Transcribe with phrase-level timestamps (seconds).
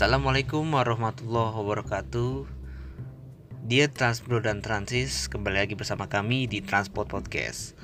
[0.00, 2.48] Assalamualaikum warahmatullahi wabarakatuh.
[3.68, 7.76] Dia Transbro dan Transis Kembali lagi bersama kami di Transport Podcast.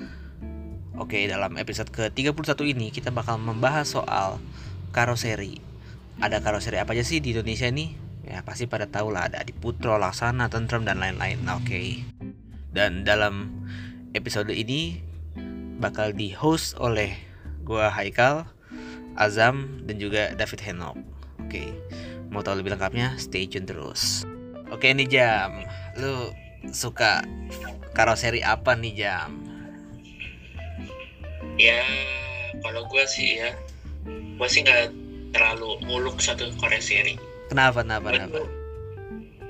[0.97, 4.41] Oke dalam episode ke-31 ini Kita bakal membahas soal
[4.89, 5.61] karoseri.
[6.17, 7.93] Ada karoseri apa aja sih di Indonesia nih?
[8.25, 11.37] Ya pasti pada tahu lah Ada Adiputro, Laksana, Tentrem, dan lain-lain.
[11.53, 12.01] Oke.
[12.73, 13.61] Dan dalam
[14.17, 15.05] episode ini
[15.77, 17.13] Bakal di host oleh
[17.61, 18.49] Gua Haikal
[19.13, 20.97] Azam dan juga David Henok.
[21.47, 21.71] Oke,
[22.31, 23.15] mau tahu lebih lengkapnya?
[23.19, 24.23] Stay tune terus.
[24.67, 25.63] Oke nih Jam,
[25.95, 26.31] lu
[26.75, 27.23] suka
[27.95, 29.31] karoseri apa nih Jam?
[31.57, 31.81] Ya,
[32.61, 33.55] kalau gue sih ya,
[34.07, 34.93] gue sih nggak
[35.33, 37.17] terlalu muluk satu karoseri.
[37.47, 38.43] Kenapa, kenapa, kenapa?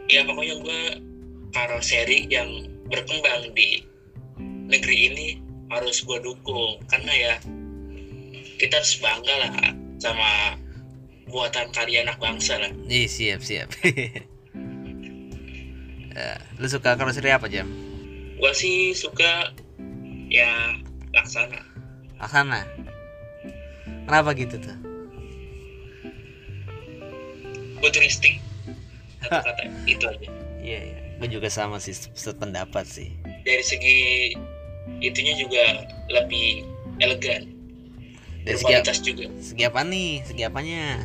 [0.07, 0.81] Ya pokoknya gue
[1.51, 3.83] karoseri yang berkembang di
[4.69, 5.27] negeri ini
[5.67, 7.33] harus gue dukung karena ya
[8.61, 9.51] kita harus bangga lah
[9.99, 10.55] sama
[11.27, 12.71] buatan karya anak bangsa lah.
[12.87, 13.67] Ih siap siap.
[16.17, 17.67] ya, lu suka karoseri apa jam?
[18.39, 19.51] Gua sih suka
[20.31, 20.77] ya
[21.11, 21.59] laksana.
[22.21, 22.63] Laksana.
[24.07, 24.77] Kenapa gitu tuh?
[27.83, 28.39] Futuristik.
[29.27, 30.29] Satu kata itu aja.
[30.63, 30.97] Iya iya.
[31.17, 33.09] Gue juga sama sih sependapat sih.
[33.41, 33.99] Dari segi
[35.01, 36.61] itunya juga lebih
[37.01, 37.56] elegan.
[38.47, 39.25] Dari segi, juga.
[39.43, 40.23] Segi apa nih?
[40.23, 41.03] Segi apanya?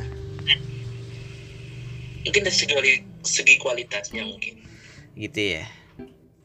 [2.23, 4.63] Mungkin dari segi, segi kualitasnya mungkin.
[5.19, 5.67] Gitu ya.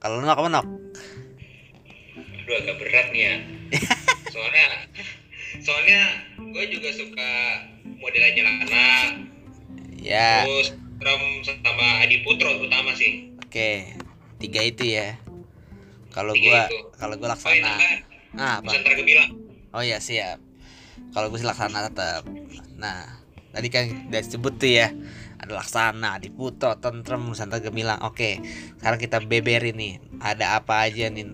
[0.02, 0.66] Kalau nok apa nok?
[2.18, 3.34] Aduh agak berat nih ya.
[4.34, 4.64] soalnya
[5.62, 6.00] soalnya
[6.34, 7.30] gue juga suka
[8.02, 8.86] modelnya celana.
[10.02, 10.42] Ya.
[10.42, 13.30] Terus Ram sama Adi Putro terutama sih.
[13.38, 13.94] Oke,
[14.42, 15.14] tiga itu ya.
[16.10, 16.66] Kalau gua
[16.98, 17.78] kalau gua laksana.
[18.34, 18.74] Ah, apa?
[19.70, 20.47] Oh ya siap.
[21.12, 22.22] Kalau gue sih laksana tetap.
[22.78, 23.18] Nah,
[23.52, 24.88] tadi kan udah disebut tuh ya
[25.38, 28.02] ada laksana di Puto tentrem Nusantara Gemilang.
[28.04, 28.38] Oke
[28.78, 31.26] sekarang kita beberin nih ada apa aja nih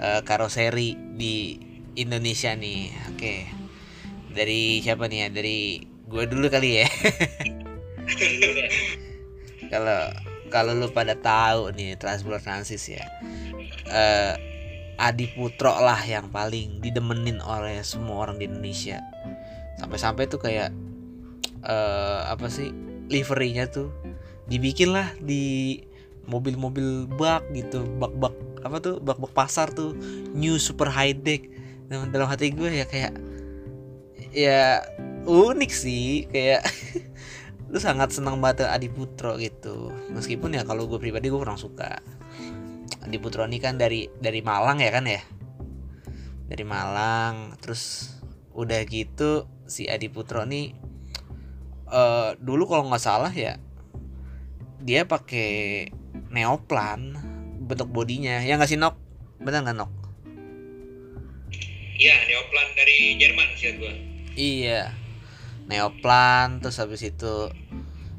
[0.00, 1.58] uh, karoseri di
[1.98, 2.90] Indonesia nih.
[3.14, 3.46] Oke
[4.32, 5.28] dari siapa nih ya?
[5.30, 6.88] Dari gue dulu kali ya.
[9.70, 10.10] Kalau
[10.50, 13.06] kalau lu pada tahu nih Transbro Transis ya.
[13.86, 14.34] Uh,
[15.00, 19.00] Adi Putro lah yang paling didemenin oleh semua orang di Indonesia.
[19.80, 20.76] Sampai-sampai tuh kayak
[21.64, 22.68] uh, apa sih
[23.08, 23.88] liverynya tuh
[24.44, 25.80] dibikin lah di
[26.28, 29.96] mobil-mobil bak gitu bak-bak apa tuh bak-bak pasar tuh
[30.36, 31.48] new super high deck
[31.88, 33.16] dalam, dalam hati gue ya kayak
[34.30, 34.84] ya
[35.26, 36.62] unik sih kayak
[37.70, 39.94] lu sangat senang banget Adi Putro gitu.
[40.10, 42.02] Meskipun ya kalau gue pribadi gue kurang suka
[43.10, 45.18] Adi Putro ini kan dari dari Malang ya kan ya?
[46.46, 48.14] Dari Malang terus
[48.54, 50.70] udah gitu si Adi Putro nih
[51.90, 53.58] uh, dulu kalau nggak salah ya
[54.78, 55.90] dia pakai
[56.30, 57.18] neoplan
[57.66, 58.46] bentuk bodinya.
[58.46, 58.94] Ya nggak sih nok?
[59.42, 59.90] Benar nggak nok?
[61.98, 63.92] Iya neoplan dari Jerman sih gua.
[64.38, 64.94] Iya
[65.66, 67.50] neoplan terus habis itu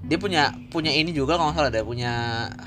[0.04, 2.14] dia punya punya ini juga kalau nggak salah ada punya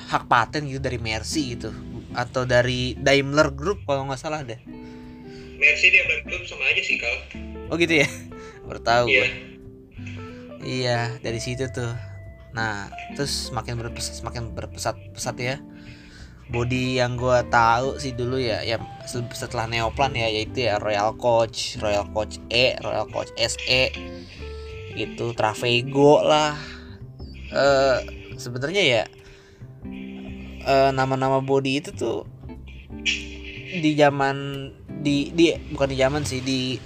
[0.09, 4.59] hak paten gitu dari Mercy gitu atau dari Daimler Group kalau nggak salah deh.
[5.59, 7.17] Mercy Daimler Group sama aja sih kal.
[7.69, 8.09] Oh gitu ya,
[8.71, 9.27] bertahu iya.
[10.65, 11.93] Iya dari situ tuh.
[12.57, 12.89] Nah
[13.19, 15.59] terus semakin berpesat semakin berpesat pesat ya.
[16.45, 18.77] Body yang gue tahu sih dulu ya, ya
[19.09, 23.83] setelah Neoplan ya yaitu ya Royal Coach, Royal Coach E, Royal Coach SE,
[24.93, 26.53] gitu, Travego lah.
[27.49, 27.99] Eh
[28.37, 29.03] sebenarnya ya
[30.65, 32.25] nama nama-nama body itu tuh
[33.75, 34.71] di zaman
[35.05, 36.79] di di bukan di zaman sih di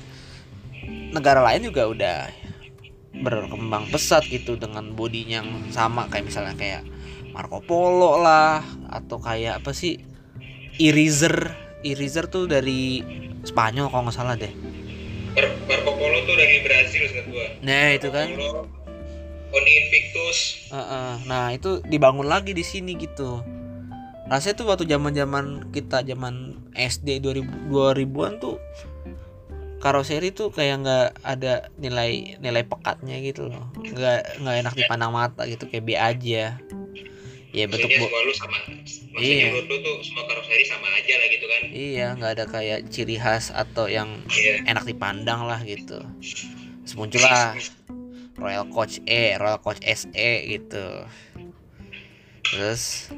[1.12, 2.16] negara lain juga udah
[3.18, 6.06] berkembang pesat gitu dengan bodinya yang sama.
[6.10, 6.82] Kayak misalnya kayak
[7.34, 10.00] Marco Polo lah atau kayak apa sih
[10.78, 13.02] Eraser Eraser tuh dari
[13.46, 14.50] Spanyol kalau nggak salah deh.
[15.66, 17.46] Marco Polo tuh dari Brasil gua.
[17.62, 18.28] Nah itu kan.
[19.48, 20.68] Oni Invictus.
[20.68, 21.10] Uh -uh.
[21.24, 23.57] nah itu dibangun lagi di sini gitu
[24.28, 28.56] rasanya tuh waktu zaman zaman kita zaman SD 2000 2000-an tuh
[29.78, 33.70] karoseri tuh kayak nggak ada nilai nilai pekatnya gitu loh.
[33.78, 36.58] Nggak nggak enak dipandang mata gitu kayak B aja.
[37.48, 38.04] Ya betul bu
[38.36, 38.60] sama
[39.16, 39.48] iya.
[39.56, 41.60] lu tuh semua karoseri sama aja lah gitu kan?
[41.72, 44.60] Iya nggak ada kayak ciri khas atau yang iya.
[44.68, 46.02] enak dipandang lah gitu.
[46.84, 47.56] Terus muncullah
[48.36, 50.86] Royal Coach E Royal Coach SE gitu.
[52.44, 53.08] Terus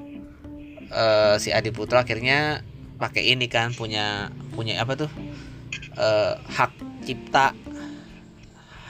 [0.91, 2.63] uh, si Adi Putra akhirnya
[3.01, 5.11] pakai ini kan punya punya apa tuh?
[5.97, 6.71] Uh, hak
[7.07, 7.57] cipta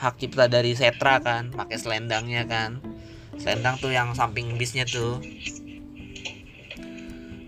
[0.01, 2.81] hak cipta dari Setra kan pakai selendangnya kan.
[3.37, 5.21] Selendang tuh yang samping bisnya tuh.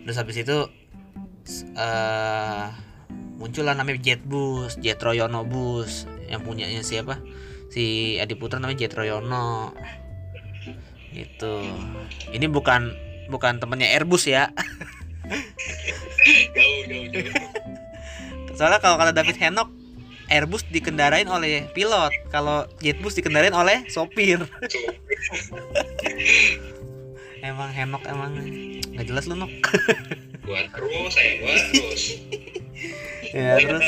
[0.03, 0.57] Terus habis itu
[1.45, 2.65] s- eh
[3.37, 6.05] muncul lah namanya Jet Bus Jet Royono Bus.
[6.29, 7.19] Yang punyanya siapa?
[7.73, 9.73] Si Adi Putra namanya Jet Royono.
[11.13, 11.55] Gitu.
[12.33, 12.89] Ini bukan
[13.27, 14.51] bukan temennya Airbus ya.
[16.55, 17.35] Jauh jauh jauh.
[18.55, 19.71] Soalnya kalau kata David Henok
[20.31, 22.13] Airbus dikendarain oleh pilot.
[22.31, 24.39] Kalau Jetbus dikendarain oleh sopir.
[27.43, 28.39] Emang Henok emang
[28.95, 29.51] nggak jelas lu Nok.
[30.47, 32.03] Gua terus saya gua terus.
[33.35, 33.87] Ya terus.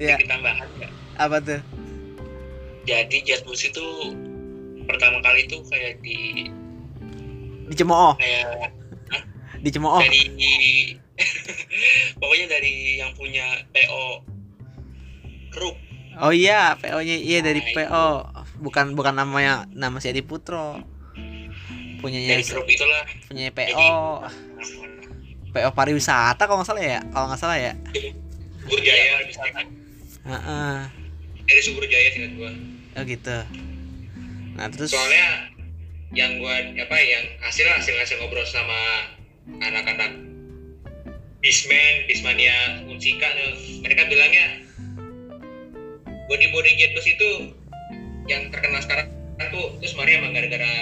[0.00, 0.16] ya.
[0.24, 0.88] tambahan ya.
[1.20, 1.60] apa tuh?
[2.88, 3.86] Jadi Jetbus itu
[4.88, 6.48] pertama kali itu kayak di
[7.70, 8.72] dicemooh kayak
[9.62, 10.22] dicemooh dari
[12.20, 14.04] pokoknya dari yang punya PO
[15.52, 15.76] grup
[16.20, 18.06] oh iya PO nya iya dari Nah, PO
[18.60, 20.80] bukan bukan namanya nama si Adi Putro.
[22.00, 23.04] Punyanya dari grup itulah.
[23.28, 23.88] punya PO
[25.52, 27.00] PO pariwisata kalau nggak salah ya?
[27.12, 27.72] Kalau nggak salah ya?
[28.64, 29.40] Subur jaya bisa
[30.26, 30.76] Heeh.
[31.46, 32.52] dari subur jaya singkat gua.
[32.98, 33.38] Oh gitu.
[34.56, 35.55] Nah terus soalnya
[36.14, 39.10] yang gua apa yang hasil hasil hasil ngobrol sama
[39.62, 40.22] anak-anak
[41.42, 43.30] Bisman, Bismania Unsika
[43.82, 44.66] mereka bilangnya
[46.26, 47.30] body body jet bus itu
[48.26, 49.06] yang terkenal sekarang
[49.54, 50.74] tuh itu sebenarnya emang gara-gara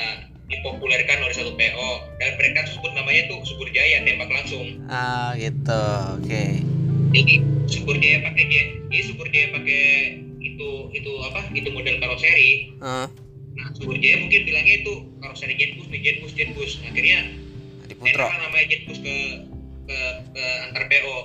[0.49, 1.91] dipopulerkan oleh satu PO
[2.21, 4.81] dan mereka tuh sebut namanya tuh Subur Jaya nembak langsung.
[4.89, 5.85] Ah gitu
[6.21, 6.45] oke.
[7.13, 7.35] Jadi
[7.69, 9.85] Subur Jaya pakai jet jadi Subur Jaya pakai
[10.41, 12.77] itu itu apa itu model karoseri.
[12.81, 13.07] Eh,
[13.55, 14.93] Nah, Subur Jaya mungkin bilangnya itu
[15.23, 16.73] karoseri Jetbus nih, Jetbus, Jetbus.
[16.83, 17.21] Nah, akhirnya
[17.95, 19.17] Putro enak namanya Jetbus ke,
[19.87, 19.99] ke
[20.35, 21.17] ke antar PO.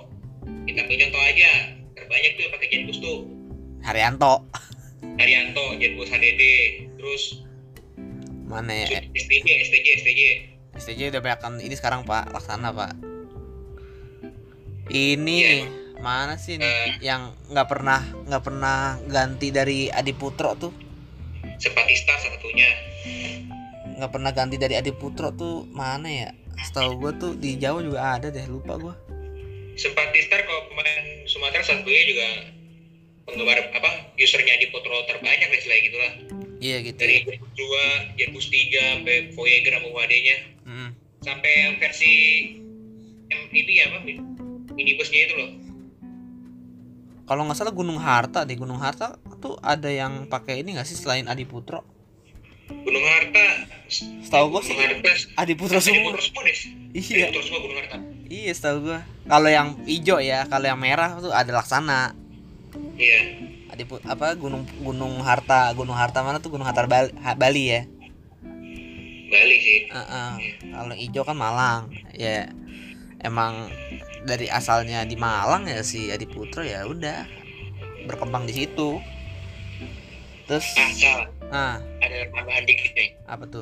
[0.70, 1.52] Kita ambil contoh aja,
[1.98, 3.18] terbanyak tuh yang pakai Jetbus tuh.
[3.82, 4.34] Haryanto.
[5.18, 6.44] Haryanto, Jetbus HDD,
[6.96, 7.24] terus
[8.46, 9.02] mana ya?
[9.14, 10.22] STJ, STJ, STJ.
[10.78, 11.54] STJ udah banyak kan.
[11.58, 12.94] Ini sekarang pak laksana pak.
[14.90, 15.66] Ini
[16.00, 20.72] mana sih nih yang nggak pernah nggak pernah ganti dari Adi Putro tuh
[21.60, 22.72] Sepatista satunya.
[24.00, 26.30] nggak pernah ganti dari Adi Putro tuh mana ya?
[26.60, 28.96] Setahu gue tuh di Jawa juga ada deh lupa gue
[29.76, 32.28] Sepatista kalau pemain Sumatera satunya juga
[33.28, 36.14] penggemar apa usernya di Putro terbanyak lah selain gitulah.
[36.60, 37.40] Iya gitu dari ya.
[37.40, 40.38] 2, Jetbus 3 sampai Voyager sama UHD-nya
[40.70, 40.92] Mm.
[41.26, 42.12] sampai yang versi
[43.26, 44.06] MPB ya apa
[44.76, 45.52] minibusnya itu loh.
[47.26, 50.96] Kalau nggak salah Gunung Harta di Gunung Harta tuh ada yang pakai ini nggak sih
[50.96, 51.84] selain Adi Putro
[52.70, 53.66] Gunung Harta.
[53.90, 55.10] Setahu gue sih Harta.
[55.36, 56.14] Adi Putro Adi semua.
[56.14, 56.54] Putro semua deh
[56.94, 57.26] iya.
[57.26, 57.98] Adi Putro semua Gunung Harta.
[58.30, 62.14] Iya setahu gue kalau yang hijau ya kalau yang merah tuh ada Laksana.
[62.94, 63.20] Iya.
[63.70, 66.54] Adi Put- apa Gunung Gunung Harta Gunung Harta mana tuh?
[66.54, 67.82] Gunung Harta Bali, Ha- Bali ya?
[69.30, 69.80] Bali sih.
[69.90, 70.30] Heeh.
[70.70, 71.90] kalau hijau kan Malang.
[72.14, 72.54] Ya
[73.20, 73.70] emang
[74.24, 77.26] dari asalnya di Malang ya si Adi Putro ya udah
[78.06, 79.02] berkembang di situ
[80.50, 80.66] terus?
[80.74, 81.78] Asal ah.
[82.02, 83.14] Ada tambahan dikit nih.
[83.30, 83.62] Apa tuh?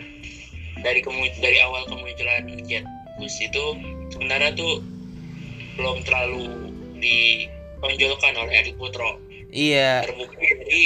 [0.79, 3.63] Dari kemu dari awal kemunculan Jetbus itu
[4.15, 4.79] sebenarnya tuh
[5.75, 6.71] belum terlalu
[7.03, 9.19] ditonjolkan oleh Adi Putro.
[9.51, 10.07] Iya.
[10.07, 10.83] Terbukti dari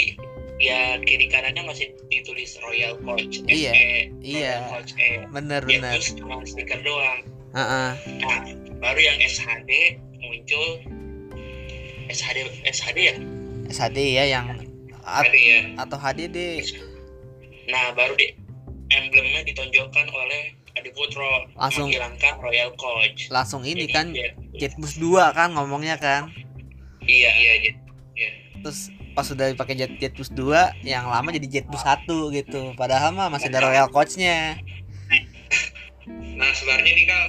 [0.62, 4.66] ya kiri kanannya masih ditulis Royal Coach Iya, SE iya.
[4.66, 5.10] Royal Coach E.
[5.30, 5.94] Bener bener.
[6.02, 7.22] Jetbus cuma stiker doang.
[7.52, 7.92] Heeh.
[8.24, 8.40] nah
[8.80, 10.82] baru yang SHD muncul.
[12.10, 13.16] SHD SHD ya?
[13.72, 14.71] SHD ya yang
[15.06, 15.60] at- ya.
[15.82, 16.38] atau HDD
[17.70, 18.36] nah baru di
[18.92, 21.52] emblemnya ditonjolkan oleh Adi Putro.
[21.60, 21.92] Langsung.
[21.92, 23.28] menghilangkan Royal Coach.
[23.28, 24.56] Langsung ini Jadi, kan Jetbus.
[24.56, 26.32] Jetbus 2 kan ngomongnya kan?
[27.04, 27.76] Iya iya Jet
[28.62, 32.78] terus pas sudah dipakai Jet Jetbus 2 yang lama jadi Jetbus 1 gitu.
[32.78, 34.62] Padahal mah masih ada Royal Coach-nya.
[36.38, 37.22] Nah sebenarnya nih kal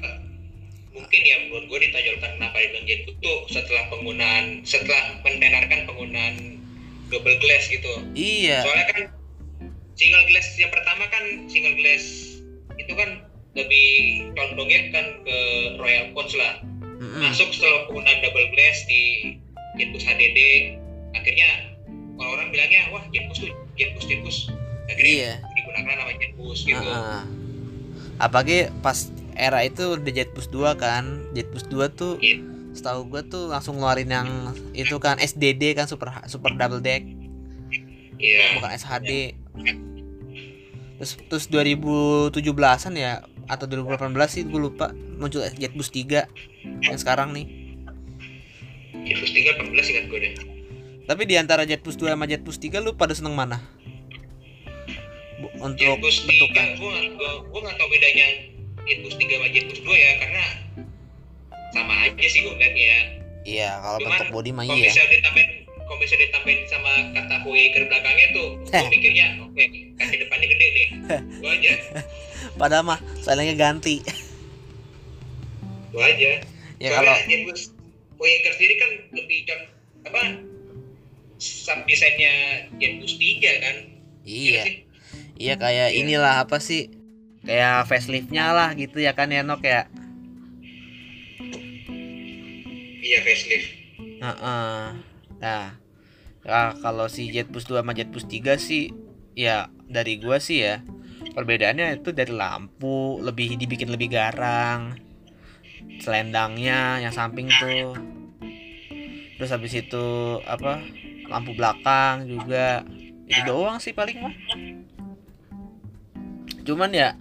[0.92, 6.34] mungkin ya menurut gue ditonjolkan kenapa dibilang Jetbus tuh setelah penggunaan setelah mentenarkan penggunaan
[7.12, 9.02] double glass gitu iya soalnya kan
[9.94, 12.04] single glass yang pertama kan single glass
[12.74, 13.86] itu kan lebih
[14.32, 15.38] condongnya kan ke
[15.76, 16.64] Royal Coach lah
[16.98, 17.20] Mm-mm.
[17.20, 19.36] masuk setelah penggunaan double glass di
[19.76, 20.38] Jetbus HDD
[21.12, 21.50] akhirnya
[22.16, 24.36] orang-orang bilangnya wah Jetbus tuh Jetbus Jetbus
[24.88, 25.34] akhirnya Iya.
[25.52, 27.22] digunakan nama Jetbus gitu Heeh.
[28.18, 28.96] apalagi pas
[29.32, 32.40] era itu udah Jetbus 2 kan Jetbus 2 tuh Iya.
[32.72, 34.28] Setahu gua tuh langsung ngeluarin yang
[34.72, 37.04] itu kan SDD kan super super double deck.
[38.16, 38.58] Iya.
[38.60, 39.10] Bukan SHD
[40.96, 43.98] terus terus 2017an ya atau 2018
[44.30, 44.94] sih gue lupa.
[45.18, 46.26] Muncul Jetbus 3
[46.82, 47.46] yang sekarang nih.
[49.02, 50.34] Jetbus 3 18 ingat gue deh.
[51.02, 53.58] Tapi di antara Jetbus 2 sama Jetbus 3 lu pada seneng mana?
[55.42, 56.66] Bu- untuk Jetbus 3 bentukan.
[56.78, 58.26] gue gua, gua nggak tahu bedanya
[58.86, 60.44] Jetbus 3 sama Jetbus 2 ya karena
[61.72, 63.00] sama aja sih gue ngeliatnya ya
[63.42, 64.86] iya kalau Cuman bentuk body mah kalau iya.
[64.88, 65.50] misalnya ditambahin
[65.82, 69.64] kalau misalnya ditambahin sama kata Huiger belakangnya tuh gue mikirnya oke
[69.98, 70.86] kaki depannya gede nih.
[71.38, 71.72] Gue aja.
[72.60, 74.00] Padahal mah soalnya ganti.
[75.92, 76.40] Gue aja.
[76.80, 77.60] Ya Soalnya kalau Jetbus
[78.16, 79.60] Huiger sendiri kan lebih kan
[80.02, 80.20] apa
[81.38, 82.32] sub desainnya
[82.78, 83.76] Jetbus 3 kan.
[84.22, 84.76] Iya sih?
[85.36, 85.98] iya kayak Iya.
[86.06, 86.86] inilah apa sih
[87.42, 89.90] kayak faceliftnya lah gitu ya kan ya Nok ya
[93.02, 93.68] iya facelift.
[93.98, 94.80] Heeh.
[95.42, 95.74] Nah,
[96.46, 98.94] ya, kalau si Jetbus 2 sama Jetbus 3 sih
[99.34, 100.84] ya dari gua sih ya
[101.32, 104.94] perbedaannya itu dari lampu lebih dibikin lebih garang
[105.98, 107.98] selendangnya yang samping tuh.
[109.38, 110.78] Terus habis itu apa
[111.26, 112.86] lampu belakang juga.
[113.26, 114.34] Itu doang sih paling mah.
[116.62, 117.18] Cuman ya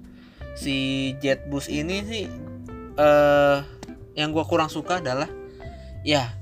[0.54, 2.26] si Jetbus ini sih
[3.00, 3.58] eh
[4.14, 5.40] yang gua kurang suka adalah
[6.01, 6.34] ya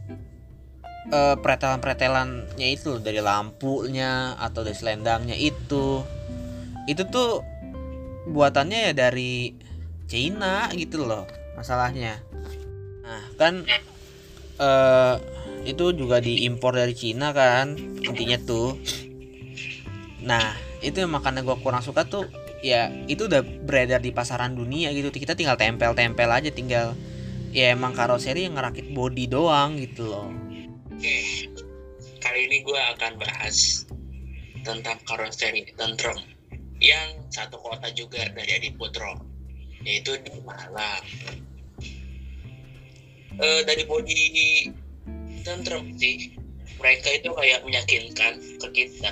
[1.09, 6.03] eh, pretelan-pretelannya itu loh, dari lampunya atau dari selendangnya itu.
[6.89, 7.45] Itu tuh
[8.29, 9.53] buatannya ya dari
[10.09, 12.17] Cina gitu loh masalahnya.
[13.05, 13.65] Nah kan
[14.59, 15.15] eh
[15.67, 18.79] itu juga diimpor dari Cina kan intinya tuh.
[20.23, 22.25] Nah itu yang makanya gue kurang suka tuh
[22.63, 25.11] ya itu udah beredar di pasaran dunia gitu.
[25.13, 26.95] Kita tinggal tempel-tempel aja tinggal
[27.49, 30.29] ya emang karoseri yang ngerakit body doang gitu loh.
[30.93, 31.49] Oke,
[32.21, 33.87] kali ini gue akan bahas
[34.61, 36.19] tentang karoseri Tentrem
[36.79, 39.19] yang satu kota juga dari Adi Putro,
[39.83, 41.03] yaitu di Malang.
[43.39, 44.21] Eh, dari body
[45.47, 46.35] Tentrem sih,
[46.77, 49.11] mereka itu kayak meyakinkan ke kita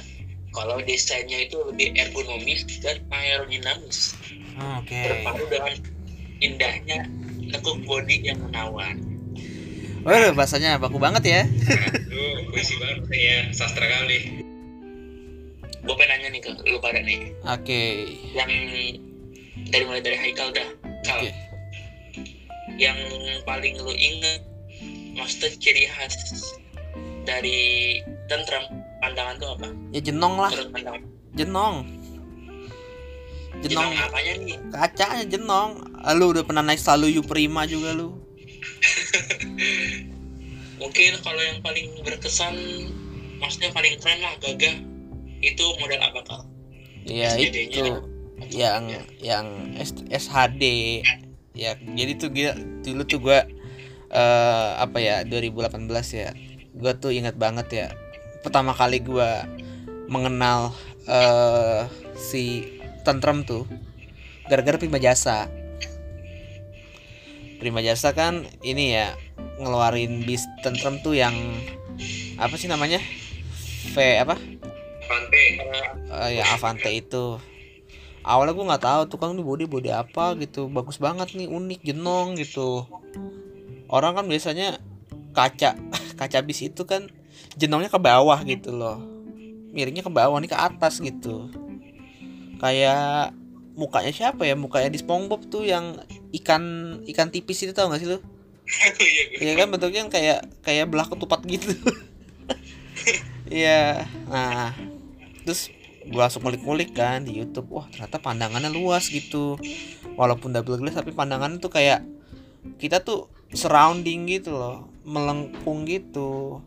[0.55, 4.17] kalau desainnya itu lebih ergonomis dan aerodinamis,
[4.57, 4.89] oke.
[4.89, 5.75] Berpadu dengan
[6.41, 6.99] indahnya
[7.51, 8.99] lekuk body yang menawan.
[10.07, 11.41] Waduh bahasanya baku banget ya.
[11.43, 14.43] Aduh, puisi banget ya sastra kali.
[15.83, 18.11] Gue pengen nanya nih ke lu pada nih, Oke.
[18.35, 18.51] Yang
[19.71, 20.67] dari mulai dari Haikal dah
[21.03, 21.23] Kal.
[21.23, 21.31] Oke.
[22.77, 22.99] yang
[23.41, 24.45] paling lu inget
[25.17, 26.13] maksudnya ciri khas
[27.25, 27.97] dari
[28.29, 28.63] tentram
[29.01, 29.67] pandangan tuh apa?
[29.95, 30.51] Ya jenong lah.
[31.33, 31.87] Jenong
[33.65, 33.91] Jenong.
[33.91, 34.57] Jenong apanya nih?
[34.69, 35.81] Kacanya jenong.
[35.97, 38.17] Ah, Lu udah pernah naik selalu Prima juga lu.
[40.81, 42.53] Mungkin kalau yang paling berkesan
[43.41, 44.77] maksudnya paling keren lah gagah.
[45.37, 46.41] Itu model apa kal
[47.05, 48.01] Ya itu.
[48.49, 49.45] Yang Yang
[49.77, 50.63] S- SHD
[51.53, 53.45] Ya jadi tuh gila Dulu tuh gua
[54.09, 56.33] eh Apa ya 2018 ya
[56.73, 57.87] Gua tuh ingat banget ya
[58.41, 59.45] Pertama kali gua
[60.09, 60.73] Mengenal
[61.05, 61.85] eh
[62.17, 62.76] Si
[63.07, 63.63] Tentrem tuh
[64.47, 65.51] Gara-gara Prima Jasa.
[67.59, 69.11] Prima Jasa kan ini ya
[69.59, 71.35] ngeluarin bis tentrem tuh yang
[72.39, 73.03] apa sih namanya?
[73.91, 74.39] V apa?
[75.03, 75.43] Pante.
[76.07, 77.35] Eh, ya Avante itu.
[78.23, 80.31] Awalnya gue nggak tahu tukang ini body body apa?
[80.39, 80.71] gitu.
[80.71, 82.87] Bagus banget nih unik jenong gitu.
[83.91, 84.79] Orang kan biasanya
[85.35, 85.75] kaca
[86.19, 87.11] kaca bis itu kan
[87.59, 89.03] jenongnya ke bawah gitu loh.
[89.75, 91.66] Miringnya ke bawah nih ke atas gitu
[92.57, 93.33] kayak
[93.77, 96.01] mukanya siapa ya mukanya di SpongeBob tuh yang
[96.33, 98.17] ikan ikan tipis itu tau gak sih lu
[98.99, 101.71] iya gue Iya kan bentuknya yang kayak kayak belah ketupat gitu.
[103.47, 104.03] Iya.
[104.27, 104.75] nah,
[105.47, 105.71] terus
[106.11, 107.71] gua langsung ngulik-ngulik kan di YouTube.
[107.71, 109.55] Wah, ternyata pandangannya luas gitu.
[110.19, 112.03] Walaupun double glass tapi pandangannya tuh kayak
[112.75, 116.59] kita tuh surrounding gitu loh, melengkung gitu.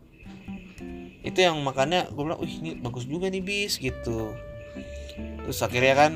[1.21, 4.33] Itu yang makanya gue bilang, "Wih, ini bagus juga nih bis" gitu.
[5.47, 6.13] Terus akhirnya kan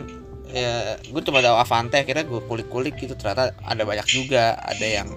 [0.55, 5.09] ya gue coba tahu Avante akhirnya gue kulik-kulik gitu ternyata ada banyak juga ada yang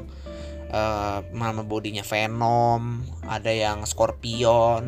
[0.67, 4.83] eh nama bodinya Venom, ada yang Scorpion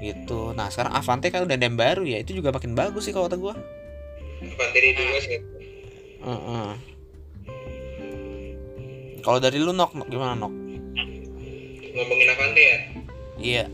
[0.00, 0.52] gitu.
[0.56, 3.40] Nah sekarang Avante kan udah dem baru ya, itu juga makin bagus sih kalau kata
[3.40, 3.54] gua.
[4.44, 5.40] Pante ini dulu sih.
[6.24, 6.68] Heeh.
[9.24, 10.52] Kalau dari lu nok, Nok, gimana nok?
[11.96, 12.78] Ngomongin Avante ya.
[13.40, 13.64] Iya.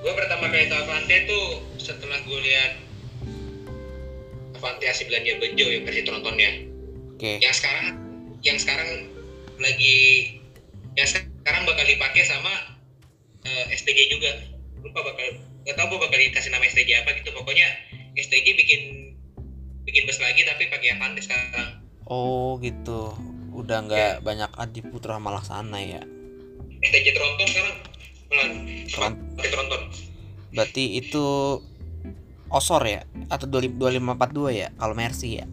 [0.00, 1.46] Gue pertama kali tahu Avante tuh
[1.82, 2.72] setelah gue lihat
[4.60, 6.50] Avante AC Belanja Bejo yang versi trontonnya.
[7.16, 7.40] Oke.
[7.40, 7.86] Yang sekarang
[8.44, 8.90] yang sekarang
[9.56, 9.96] lagi
[10.94, 12.76] yang sekarang bakal dipakai sama
[13.48, 14.30] eh, STG juga.
[14.80, 15.24] Lupa bakal
[15.64, 17.32] nggak tahu gue bakal dikasih nama STG apa gitu.
[17.32, 17.68] Pokoknya
[18.14, 18.80] STG bikin
[19.88, 21.80] bikin bus lagi tapi pakai Avante sekarang.
[22.04, 23.16] Oh gitu.
[23.50, 26.04] Udah nggak banyak Adi Putra malah sana ya.
[26.80, 27.76] STG Tronton sekarang
[28.88, 29.82] Tron- Tronton.
[30.50, 31.24] Berarti itu
[32.50, 35.46] Osor ya atau 2542 ya kalau Mercy ya.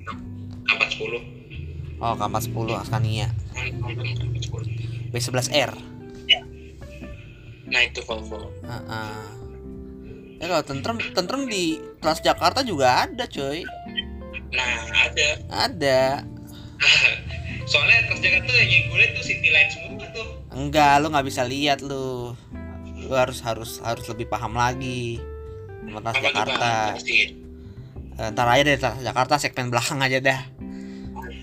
[0.66, 1.38] K410
[1.98, 3.28] Oh, K410 Scania.
[5.10, 5.74] B11R.
[7.68, 9.24] nah itu Volvo Heeh.
[10.40, 13.68] Ya kalau tentrem tentrem di Transjakarta juga ada, coy.
[14.50, 14.72] nah
[15.04, 15.28] ada
[15.68, 16.02] Ada.
[17.70, 22.32] soalnya Transjakarta yang gue tuh city line semua tuh Enggak, lu nggak bisa lihat lu.
[22.98, 25.20] Lu harus harus harus lebih paham lagi
[25.90, 26.72] apa Transjakarta.
[26.94, 27.16] pasti
[28.14, 30.42] Eh, Ntar aja deh Transjakarta segmen belakang aja dah.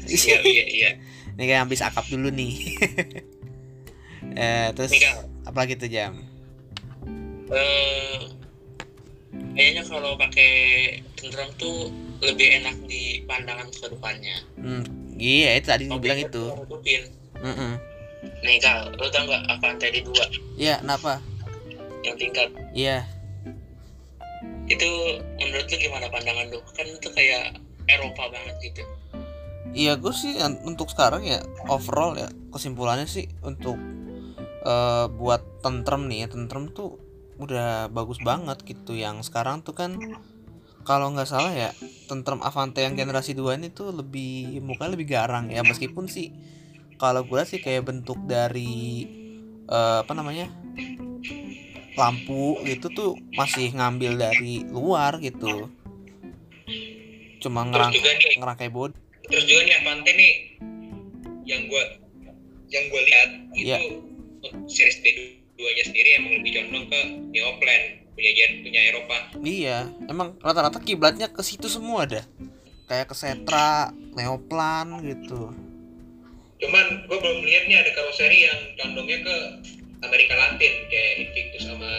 [0.04, 0.90] iya iya iya
[1.34, 2.54] Ini kayak habis akap dulu nih.
[4.36, 6.18] eh terus tinggal apa lagi tuh jam?
[7.46, 8.18] eh
[9.52, 10.50] kayaknya kalau pakai
[11.14, 14.82] tentrem tuh lebih enak di pandangan ke depannya Hmm,
[15.12, 16.44] iya itu tadi gue bilang itu.
[17.36, 17.72] Mm-mm.
[18.40, 20.10] nih kal lo tau nggak Avante D2
[20.56, 21.20] Iya, kenapa?
[22.00, 23.04] yang tingkat Iya.
[24.64, 24.88] Itu
[25.36, 26.60] menurut lu gimana pandangan lu?
[26.72, 28.82] Kan itu kayak Eropa banget gitu.
[29.74, 33.76] Iya, gue sih untuk sekarang ya overall ya kesimpulannya sih untuk
[34.64, 36.96] eh, buat tentrem nih ya tentrem tuh
[37.36, 38.94] udah bagus banget gitu.
[38.94, 39.98] Yang sekarang tuh kan
[40.84, 41.70] kalau nggak salah ya
[42.06, 45.60] tentrem Avante yang generasi 2 ini tuh lebih mukanya lebih garang ya.
[45.66, 46.32] Meskipun sih
[46.96, 49.04] kalau gue sih kayak bentuk dari
[49.68, 50.48] eh, apa namanya
[51.94, 55.70] lampu gitu tuh masih ngambil dari luar gitu
[57.38, 58.96] cuma ngerang nih ngerangkai body
[59.28, 60.32] terus juga nih Avante nih
[61.44, 61.84] yang gue
[62.72, 63.86] yang gue lihat itu
[64.40, 67.82] untuk series B2 nya sendiri emang lebih condong ke Neoplan
[68.14, 72.22] punya Jen- punya Eropa Iya, emang rata-rata kiblatnya ke situ semua dah.
[72.86, 75.52] Kayak ke Setra, Neoplan gitu.
[76.54, 79.36] cuman gue belum lihat nih ada karoseri yang condongnya ke
[80.06, 81.90] Amerika Latin kayak Invictus sama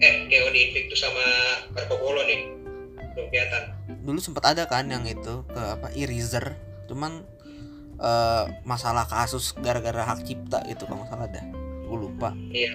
[0.00, 1.26] eh kayak Audi Invictus sama
[1.72, 2.40] Marco Polo nih
[3.12, 3.62] belum kelihatan
[4.02, 6.58] Dulu sempat ada kan yang itu ke apa Irizer,
[6.90, 7.22] cuman
[8.02, 11.44] eh, masalah kasus gara-gara hak cipta gitu kalau salah dah.
[11.86, 12.34] Gue lupa.
[12.50, 12.72] iya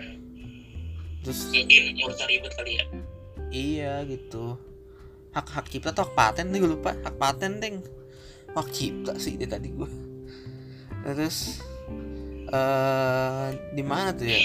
[1.25, 1.83] Terus mungkin
[2.29, 2.85] ribet kali ya
[3.51, 4.55] iya gitu.
[5.35, 6.95] Hak hak cipta tuh hak paten nih gue lupa.
[6.95, 7.83] Hak paten deng.
[8.55, 9.89] Hak cipta sih dia tadi gue.
[11.03, 11.59] Terus
[12.47, 14.39] eh di mana tuh ya?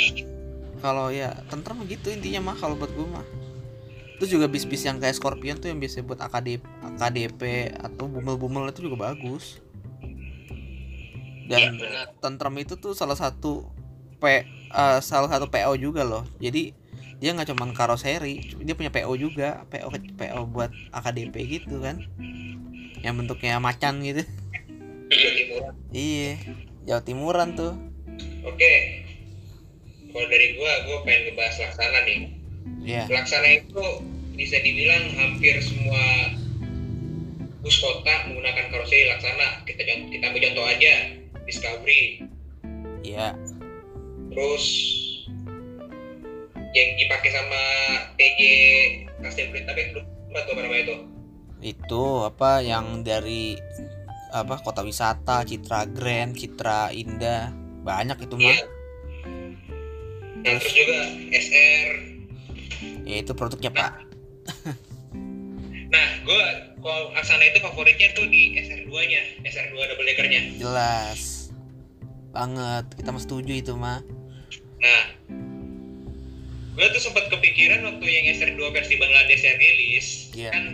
[0.83, 3.27] kalau ya tentrem gitu intinya mah kalau buat gue mah.
[4.19, 6.63] Itu juga bis-bis yang kayak Scorpion tuh yang biasa buat AKDP,
[6.99, 7.43] AKDP
[7.79, 9.63] atau bumel-bumel itu juga bagus.
[11.47, 12.07] Iya dan benar.
[12.19, 13.71] tentrem itu tuh salah satu
[14.19, 16.27] P eh, salah satu PO juga loh.
[16.43, 16.75] Jadi
[17.23, 19.63] dia nggak cuman karoseri dia punya PO juga.
[19.71, 22.03] PO PO buat AKDP gitu kan.
[23.03, 24.27] Yang bentuknya macan gitu.
[25.13, 26.41] Timuran iya
[26.89, 27.92] Jawa Timuran tuh
[28.47, 28.75] oke.
[30.13, 32.21] Kalau dari gua gua pengen ngebahas Laksana nih.
[32.83, 33.85] Ya Laksana itu
[34.37, 36.03] bisa dibilang hampir semua
[37.63, 39.65] bus kota menggunakan karoseri Laksana.
[39.65, 40.95] Kita kita ambil contoh aja
[41.49, 42.27] Discovery.
[43.03, 43.35] Ya
[44.33, 44.65] terus
[46.73, 47.63] yang dipakai sama
[48.17, 48.41] TJ
[49.53, 50.97] Berita itu lupa tuh apa namanya itu?
[51.63, 53.55] Itu apa yang dari
[54.33, 58.65] apa kota wisata Citra Grand Citra Indah banyak itu mah Iya.
[60.43, 60.99] Nah, terus juga
[61.31, 61.89] SR.
[63.03, 63.93] ya itu produknya pak
[65.89, 66.45] Nah, gue
[66.81, 70.41] kalau Aksana itu favoritnya tuh di SR2-nya, SR2 double decker-nya.
[70.57, 71.53] jelas
[72.31, 74.01] banget kita mah setuju itu mah
[74.79, 75.03] Nah,
[76.73, 80.51] gue tuh sempat kepikiran waktu yang SR2 versi Bangladesh yang rilis, Iya.
[80.51, 80.65] kan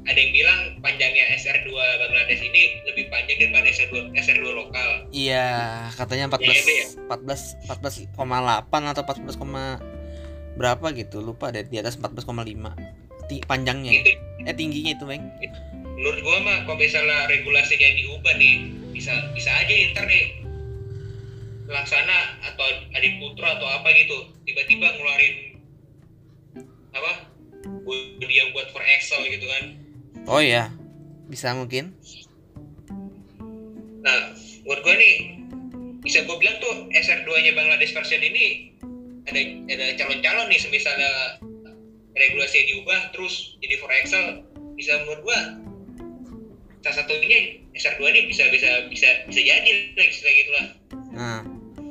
[0.00, 4.90] ada yang bilang panjangnya SR2 Bangladesh ini lebih panjang daripada SR2 SR2 lokal.
[5.12, 5.48] iya
[5.94, 6.86] katanya Iya, iya.
[7.06, 9.76] 14 14 14,8 atau 14, koma
[10.56, 12.72] berapa gitu lupa deh di atas 14,5
[13.28, 14.10] Ti- panjangnya Itu
[14.40, 15.22] eh tingginya itu bang
[16.00, 20.40] menurut gue mah kalau misalnya regulasinya diubah nih, bisa bisa aja ntar nih
[21.68, 25.34] laksana atau adik putra atau apa gitu tiba-tiba ngeluarin
[26.90, 27.12] apa
[28.26, 29.64] yang buat for Excel gitu kan
[30.26, 30.72] oh ya
[31.30, 31.94] bisa mungkin.
[34.02, 34.34] Nah
[34.66, 35.16] buat gue nih
[36.00, 38.72] bisa gue bilang tuh SR2 nya Bangladesh version ini
[39.28, 41.38] ada ada calon-calon nih misalnya
[42.16, 44.42] regulasi diubah terus jadi for Excel.
[44.74, 45.38] Bisa menurut gue
[46.80, 50.66] salah satunya SR2 ini bisa bisa bisa bisa jadi kayak gitu lah.
[51.12, 51.40] Nah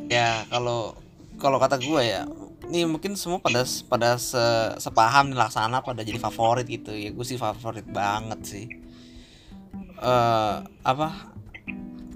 [0.10, 0.98] ya kalau
[1.38, 2.26] kalau kata gue ya
[2.70, 4.40] ini mungkin semua pada pada se,
[4.78, 6.94] sepaham nih laksana pada jadi favorit gitu.
[6.94, 8.66] Ya gue sih favorit banget sih.
[10.00, 10.56] Eh
[10.86, 11.34] apa?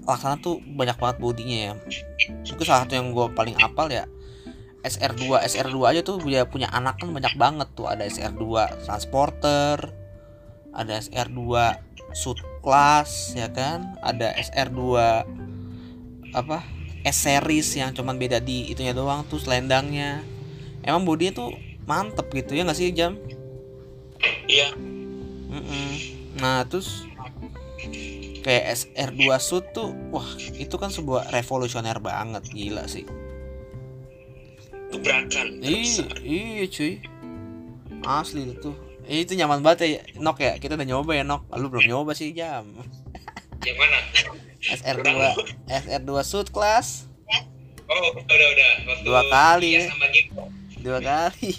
[0.06, 1.72] Laksana tuh banyak banget bodinya ya.
[2.46, 4.06] Mungkin salah satu yang gue paling apal ya
[4.86, 7.90] SR2 SR2 aja tuh dia punya anak kan banyak banget tuh.
[7.90, 9.90] Ada SR2 transporter
[10.74, 11.40] ada SR2
[12.14, 13.94] Suit Class ya kan?
[14.02, 14.80] Ada SR2
[16.34, 16.58] apa?
[17.04, 20.24] S series yang cuman beda di itunya doang tuh selendangnya
[20.84, 21.48] emang bodinya tuh
[21.84, 23.16] mantep gitu ya nggak sih jam?
[24.46, 24.72] Iya.
[25.48, 25.90] Mm-mm.
[26.34, 27.06] nah terus
[28.42, 33.06] kayak SR2 Suit tuh wah itu kan sebuah revolusioner banget gila sih.
[34.90, 37.02] Gebrakan iya iya cuy.
[38.04, 38.70] Asli itu
[39.04, 40.52] Eh, itu nyaman banget ya Nok ya?
[40.56, 41.52] Kita udah nyoba ya Nok?
[41.56, 42.72] Lu belum nyoba sih jam.
[43.60, 43.98] Yang mana?
[44.64, 45.08] SR2
[45.68, 47.04] SR2 Suit Class
[47.84, 48.70] Oh, udah udah.
[48.88, 49.92] Waktu Dua kali, ya.
[49.92, 50.48] sama Gikom.
[50.84, 51.52] Dua kali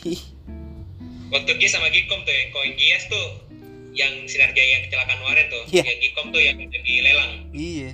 [1.33, 3.27] Waktu Gias sama Gikom tuh yang koin Gias tuh
[3.97, 5.63] yang sinergi yang kecelakaan kemarin tuh.
[5.71, 5.83] Iya.
[5.87, 7.31] Yang Gikom tuh yang jadi lelang.
[7.51, 7.91] iya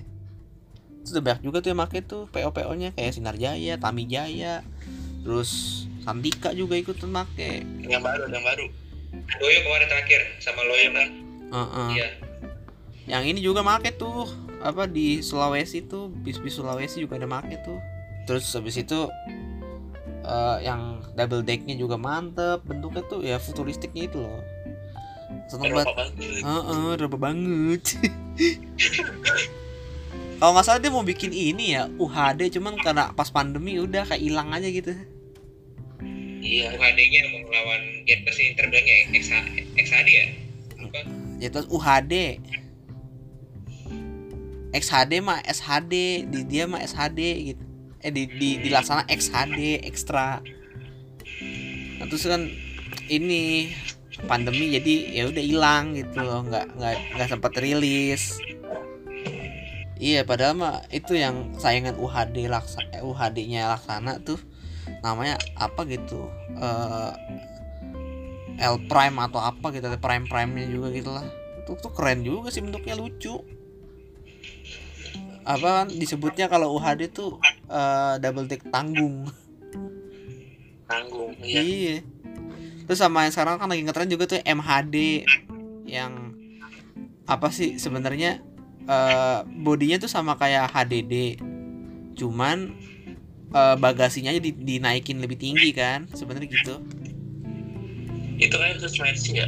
[1.01, 4.05] itu udah banyak juga tuh yang make tuh PO PO nya kayak Sinar Jaya Tami
[4.05, 4.61] Jaya
[5.25, 8.69] terus Santika juga ikutan make yang baru yang baru
[9.11, 11.09] Doyo kemarin terakhir sama Loyo kan.
[11.51, 11.89] Heeh.
[11.97, 12.09] Iya.
[13.09, 14.29] yang ini juga make tuh
[14.61, 17.81] apa di Sulawesi tuh bis bis Sulawesi juga ada make tuh
[18.29, 19.09] terus habis itu
[20.31, 24.39] eh, yang double decknya juga mantep bentuknya tuh ya futuristiknya itu loh.
[25.51, 25.87] Seneng banget.
[26.19, 27.83] Heeh, Eropa banget.
[30.41, 34.23] Kalau nggak salah dia mau bikin ini ya UHD cuman karena pas pandemi udah kayak
[34.23, 34.95] hilang aja gitu.
[36.41, 39.45] Iya UHD-nya mau melawan Jeters ini terbilangnya XH,
[39.77, 40.25] XHD ya?
[40.81, 41.05] Apa?
[41.41, 42.37] ya terus UHD
[44.71, 47.19] XHD mah SHD di dia mah SHD
[47.51, 47.65] gitu
[48.01, 50.41] eh di, di dilaksana XHD ekstra
[52.01, 52.49] nah, terus kan
[53.07, 53.71] ini
[54.25, 58.37] pandemi jadi ya udah hilang gitu loh nggak nggak nggak sempat rilis.
[60.01, 64.41] Iya padahal mah itu yang saingan UHD laksa eh, UHD-nya laksana tuh
[65.05, 66.25] namanya apa gitu
[66.57, 67.13] eh
[68.61, 71.25] L Prime atau apa gitu Prime Prime nya juga gitu lah.
[71.61, 73.60] Itu tuh keren juga sih bentuknya lucu
[75.41, 79.25] apa kan disebutnya kalau UHD tuh eh, double deck tanggung.
[80.85, 81.61] Tanggung iya.
[81.61, 81.97] Iya.
[82.85, 85.23] Terus sama yang sekarang kan lagi ngetren juga tuh MHD
[85.87, 86.35] yang
[87.25, 88.43] apa sih sebenarnya
[88.85, 91.39] eh, bodinya tuh sama kayak HDD
[92.19, 92.75] cuman
[93.55, 96.75] eh, bagasinya aja di- dinaikin lebih tinggi kan sebenarnya gitu.
[98.35, 99.47] Itu kan terus Mercy ya?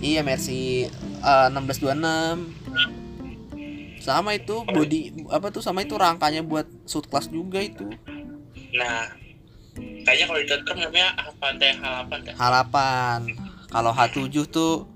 [0.00, 0.88] Iya Mercy
[1.20, 2.66] eh, 1626
[4.14, 7.82] sama itu body apa tuh sama itu rangkanya buat suit class juga itu.
[8.76, 9.10] Nah
[10.06, 11.74] kayaknya kalau di .com namanya apa teh?
[11.74, 13.18] Halapan halapan.
[13.66, 14.86] Kalau H7 tuh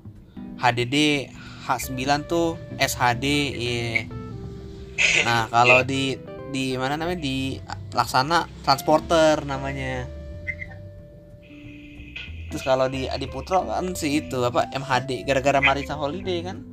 [0.62, 1.26] HDD
[1.66, 3.26] H9 tuh SHD
[3.58, 4.06] iya.
[5.26, 6.14] Nah kalau di
[6.54, 7.18] di mana namanya?
[7.18, 7.58] Di
[7.90, 10.06] laksana transporter namanya.
[12.50, 16.69] Terus kalau di Adiputro kan sih itu apa MHD gara-gara Marisa Holiday kan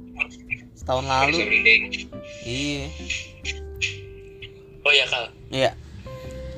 [0.87, 1.37] setahun Lalu.
[2.47, 2.87] iya.
[4.87, 5.75] Oh ya kal iya.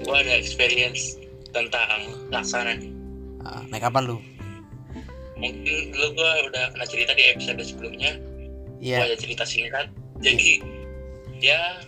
[0.06, 1.18] Gua ada experience
[1.50, 2.94] tentang laksana nih
[3.42, 4.22] Ah, naik kapan lu?
[5.34, 8.22] Mungkin dulu gua udah pernah cerita di episode sebelumnya.
[8.78, 9.02] Iya.
[9.02, 9.90] Gua ada cerita singkat.
[10.22, 10.62] Jadi
[11.42, 11.82] ya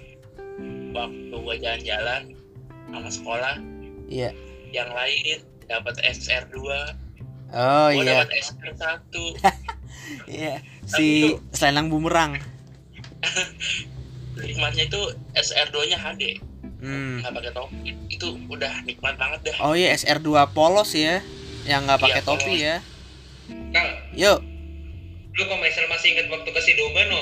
[0.97, 2.33] waktu gua jalan-jalan
[2.89, 3.55] sama sekolah
[4.09, 4.33] iya.
[4.73, 6.57] yang lain dapat SR2
[7.55, 8.27] oh iya.
[8.27, 9.13] dapat SR1
[10.41, 11.07] iya si
[11.51, 12.37] selendang bumerang
[14.37, 15.01] nikmatnya itu
[15.33, 16.23] SR2 nya HD
[16.81, 17.21] hmm.
[17.21, 21.21] nggak pakai topi itu udah nikmat banget dah oh iya SR2 polos ya
[21.63, 22.61] yang nggak pakai Iya, topi polos.
[22.61, 22.75] ya
[23.71, 24.39] Kal, yuk
[25.31, 27.21] lu kalau misal masih inget waktu ke Sidoban no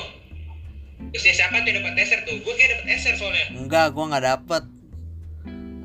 [1.10, 2.36] Terusnya siapa tuh dapat SR tuh?
[2.38, 3.46] Gue kayak dapat SR soalnya.
[3.56, 4.62] enggak gua nggak dapet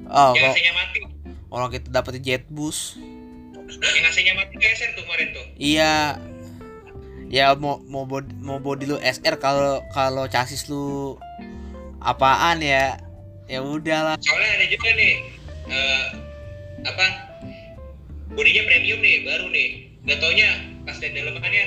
[0.06, 1.00] oh yang AC-nya mati.
[1.48, 3.00] orang kita dapet jetbus
[3.66, 5.46] Yang AC-nya mati ke SR tuh kemarin tuh.
[5.56, 6.20] iya
[7.30, 11.18] ya mau mau body, mau body lu SR kalau kalau chassis lu
[12.02, 12.98] apaan ya
[13.50, 15.14] ya udahlah Soalnya ada juga nih
[15.70, 16.06] eh
[16.86, 17.06] apa?
[18.36, 19.70] Bodinya premium nih, baru nih.
[20.06, 20.50] Gak taunya
[20.86, 21.66] pas lihat dalemannya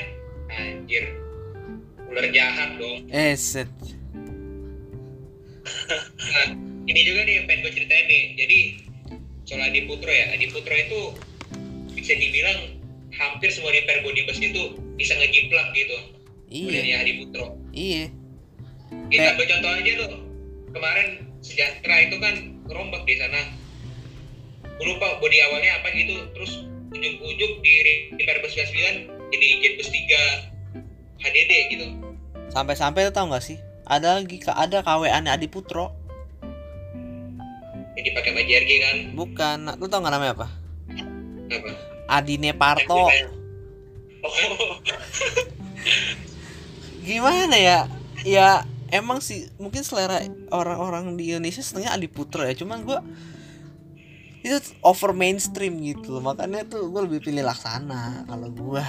[0.52, 1.04] anjir.
[2.08, 3.08] Ular jahat dong.
[3.10, 3.68] eh set
[6.18, 6.48] Nah,
[6.88, 8.22] ini juga nih yang pengen gue ceritain nih.
[8.36, 8.58] Jadi
[9.48, 11.00] soal Adi Putro ya, Adi Putro itu
[11.92, 12.78] bisa dibilang
[13.16, 15.96] hampir semua repair body bus itu bisa ngejiplak gitu.
[16.50, 17.46] Iya Adi Putro.
[17.70, 18.10] iya
[19.08, 20.10] Kita ambil contoh aja tuh.
[20.74, 21.08] Kemarin
[21.40, 22.34] sejahtera itu kan
[22.66, 23.40] ngerombak di sana.
[24.78, 27.72] Lupa body awalnya apa gitu, terus ujung-ujung di
[28.16, 31.86] repair bus 99 jadi jet bus 3 HDD gitu.
[32.48, 35.92] sampai-sampai tau nggak sih ada lagi ada KWA nya Adi Putro
[37.98, 38.96] Jadi pakai baju RG kan.
[39.18, 40.48] bukan lu tau nggak namanya apa
[41.50, 41.70] Apa?
[42.08, 43.10] Adi Neparto oh
[47.08, 47.78] gimana ya?
[48.26, 50.20] Ya emang sih mungkin selera
[50.52, 52.54] orang-orang di Indonesia setengah Adi Putra ya.
[52.58, 53.00] Cuman gua
[54.42, 56.32] itu over mainstream gitu loh.
[56.32, 58.84] Makanya tuh gue lebih pilih Laksana kalau gua.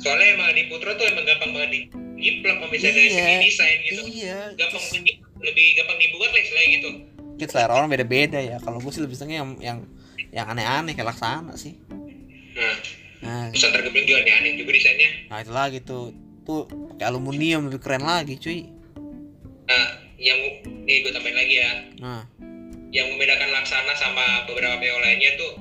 [0.00, 1.80] Soalnya emang di Putra tuh emang gampang banget di
[2.16, 4.00] ngiplak kalau misalnya dari Iya, segi desain gitu.
[4.06, 4.38] Iya.
[4.56, 5.04] Gampang terus
[5.36, 6.90] lebih gampang dibuat lah istilahnya gitu.
[7.36, 8.56] Mungkin selera orang beda-beda ya.
[8.62, 9.78] Kalau gue sih lebih seneng yang yang
[10.32, 11.76] yang aneh-aneh kayak Laksana sih.
[12.56, 12.76] Nah
[13.22, 15.10] nah, Nusantara Gemilang juga aneh-aneh juga desainnya.
[15.30, 16.12] Nah itu lagi tuh.
[16.46, 16.62] Tuh
[16.94, 18.70] pakai aluminium lebih keren lagi cuy.
[19.66, 20.38] Nah yang
[20.86, 21.70] nih gue tambahin lagi ya.
[21.98, 22.22] Nah.
[22.94, 25.52] Yang membedakan Laksana sama beberapa PO lainnya tuh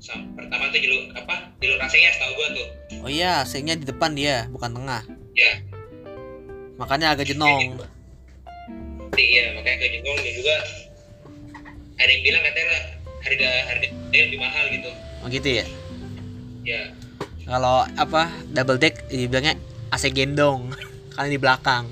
[0.00, 1.52] sam- pertama tuh jalur apa?
[1.60, 2.68] Jalur AC-nya setahu gue tuh.
[3.04, 5.04] Oh iya sengnya di depan dia bukan tengah.
[5.36, 5.60] Ya
[6.80, 7.76] makanya agak jenong
[9.20, 10.56] iya makanya ke jengkol dan juga
[12.00, 12.78] ada yang bilang katanya
[13.20, 14.90] harga harga lebih mahal gitu.
[15.20, 15.64] Oh gitu ya?
[16.64, 16.80] Ya
[17.50, 19.58] kalau apa double deck dibilangnya
[19.90, 20.70] AC gendong.
[21.18, 21.90] Kan di belakang.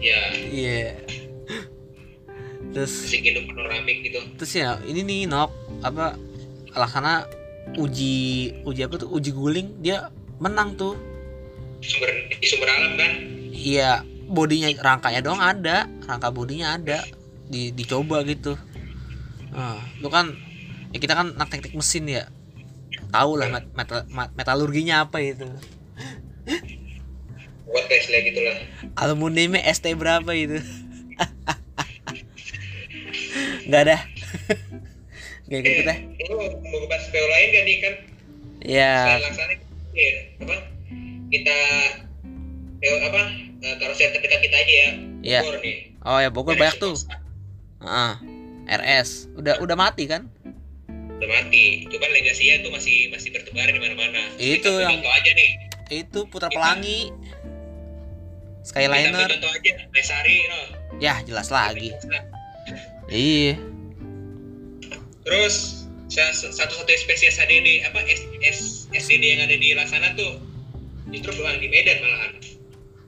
[0.00, 0.96] Ya iya.
[2.72, 4.18] Terus masih gendong panoramik gitu.
[4.40, 5.52] terus ya ini nih nok
[5.84, 6.16] apa
[6.72, 7.28] laksana
[7.76, 9.12] uji uji apa tuh?
[9.12, 10.08] Uji guling dia
[10.40, 10.96] menang tuh.
[11.84, 13.12] Sumber di sumber alam kan?
[13.52, 13.90] Iya
[14.32, 15.84] bodinya rangkanya doang ada.
[16.08, 17.04] Rangka bodinya ada.
[17.52, 18.56] Di dicoba gitu.
[19.52, 20.32] Nah, itu kan
[20.96, 22.24] ya kita kan anak teknik mesin ya
[23.12, 25.44] tahu lah met- metal- ma- metalurginya apa itu.
[27.68, 28.56] Buat tes lah gitu lah
[28.98, 30.58] aluminiumnya ST berapa itu?
[33.68, 33.96] Nggak ada.
[35.46, 37.94] Nggak ikut ikut deh Eh, lu mau bahas PO lain gak nih kan?
[38.62, 39.54] Ya laksana
[39.92, 40.56] ya apa?
[41.28, 41.56] Kita
[42.80, 43.22] PO apa?
[43.62, 44.88] Eh, karoseri terdekat kita aja ya.
[45.22, 45.40] Iya.
[45.44, 45.76] Bogor nih.
[46.02, 46.96] Oh ya Bogor banyak tuh.
[47.82, 48.14] ah
[48.64, 50.30] RS udah udah mati kan
[51.22, 51.86] udah mati.
[51.86, 54.22] Itu kan legasinya tuh masih masih bertebaran di mana-mana.
[54.34, 55.50] Itu Kita yang- contoh aja nih
[55.92, 57.12] itu Putra Pelangi
[58.64, 59.28] kita ambil Skyliner.
[59.28, 60.60] contoh aja Mesari no.
[60.96, 61.92] ya jelas lagi.
[63.06, 63.54] iya.
[65.22, 68.58] Terus sa- satu-satu spesies HDD apa S, S,
[68.90, 70.40] SDD yang ada di Laksana tuh
[71.08, 72.32] justru bukan di Medan malahan.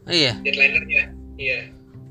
[0.04, 0.32] Iya.
[0.44, 1.02] Jetliner-nya
[1.36, 1.60] iya.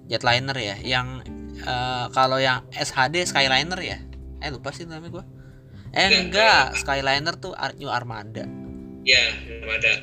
[0.09, 1.21] Jetliner ya yang
[1.55, 3.97] eh, kalau yang SHD Skyliner ya.
[4.41, 5.25] Eh lupa sih namanya gua
[5.93, 6.65] eh Enggak, enggak.
[6.81, 8.45] Skyliner tuh Ar- New Armada.
[9.05, 9.93] Ya belum ada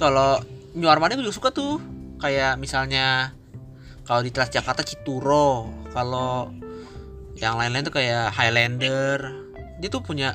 [0.00, 0.40] kalau
[0.72, 1.76] New Armada gue juga suka tuh.
[2.16, 3.36] Kayak misalnya
[4.08, 5.68] kalau di Transjakarta Cituro.
[5.92, 6.48] Kalau
[7.36, 9.18] yang lain-lain tuh kayak Highlander.
[9.82, 10.32] Dia tuh punya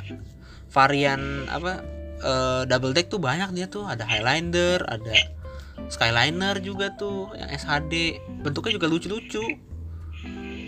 [0.69, 1.81] varian apa
[2.21, 3.89] eh, double deck tuh banyak dia tuh.
[3.89, 5.15] Ada Highlander ada
[5.89, 9.43] Skyliner juga tuh yang SHD bentuknya juga lucu-lucu.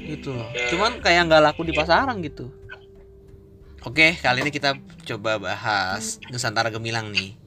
[0.08, 0.30] Gitu.
[0.32, 2.48] Loh cuman kayak nggak laku di pasaran gitu
[3.88, 4.76] oke kali ini kita
[5.08, 7.40] coba bahas Nusantara Gemilang nih.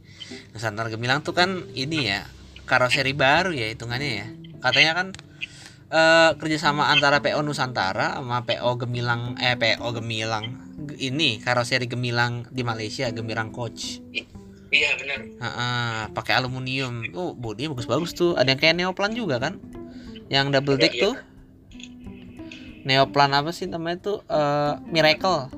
[0.57, 2.25] Nusantara Gemilang tuh kan ini ya
[2.65, 4.27] karoseri baru ya hitungannya ya.
[4.65, 5.07] Katanya kan
[5.91, 10.57] eh kerjasama antara PO Nusantara sama PO Gemilang eh PO Gemilang
[10.97, 14.01] ini karoseri Gemilang di Malaysia Gemilang Coach.
[14.71, 15.21] Iya benar.
[15.27, 17.05] Heeh, pakai aluminium.
[17.13, 18.39] Oh bodinya bagus-bagus tuh.
[18.39, 19.59] Ada yang kayak neoplan juga kan?
[20.31, 21.03] Yang double deck Iya.
[21.05, 21.15] tuh?
[22.87, 24.19] Neoplan apa sih namanya tuh?
[24.31, 25.51] Eh miracle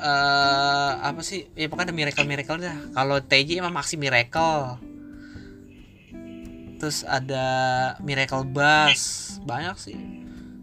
[0.00, 1.52] eh apa sih?
[1.52, 4.80] Ya pokoknya ada miracle miracle dah kalau TJ emang maxi miracle.
[6.80, 7.44] Terus ada
[8.00, 9.98] miracle bass banyak sih.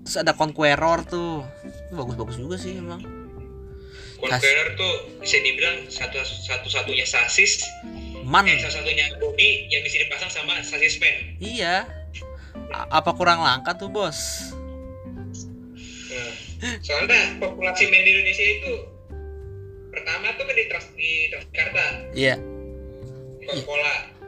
[0.01, 1.45] Terus ada conqueror tuh.
[1.93, 3.05] Bagus-bagus juga sih emang.
[4.17, 7.61] Conqueror tuh bisa dibilang satu satu satunya sasis.
[8.25, 8.49] Man.
[8.49, 11.37] Eh satu satunya bodi yang bisa dipasang sama sasis pen.
[11.37, 11.85] Iya.
[12.73, 14.51] A- apa kurang langka tuh bos?
[16.57, 18.96] nah, soalnya populasi men di Indonesia itu
[19.97, 21.85] pertama tuh kan di Trans di Transjakarta.
[22.13, 22.35] Iya,
[23.41, 23.45] di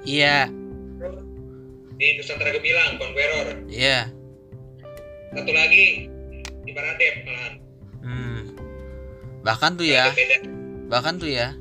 [0.10, 0.50] iya,
[0.98, 1.22] terus
[2.00, 4.10] di Nusantara Gemilang Conqueror iya.
[5.30, 6.10] satu lagi
[6.66, 7.54] di Paradem malahan.
[8.02, 8.42] Hmm.
[9.46, 10.38] Bahkan tuh ya, beda.
[10.90, 11.54] Bahkan tuh ya.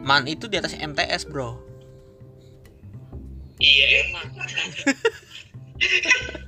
[0.00, 1.60] Man itu di atas MTS bro.
[3.60, 4.32] iya emang.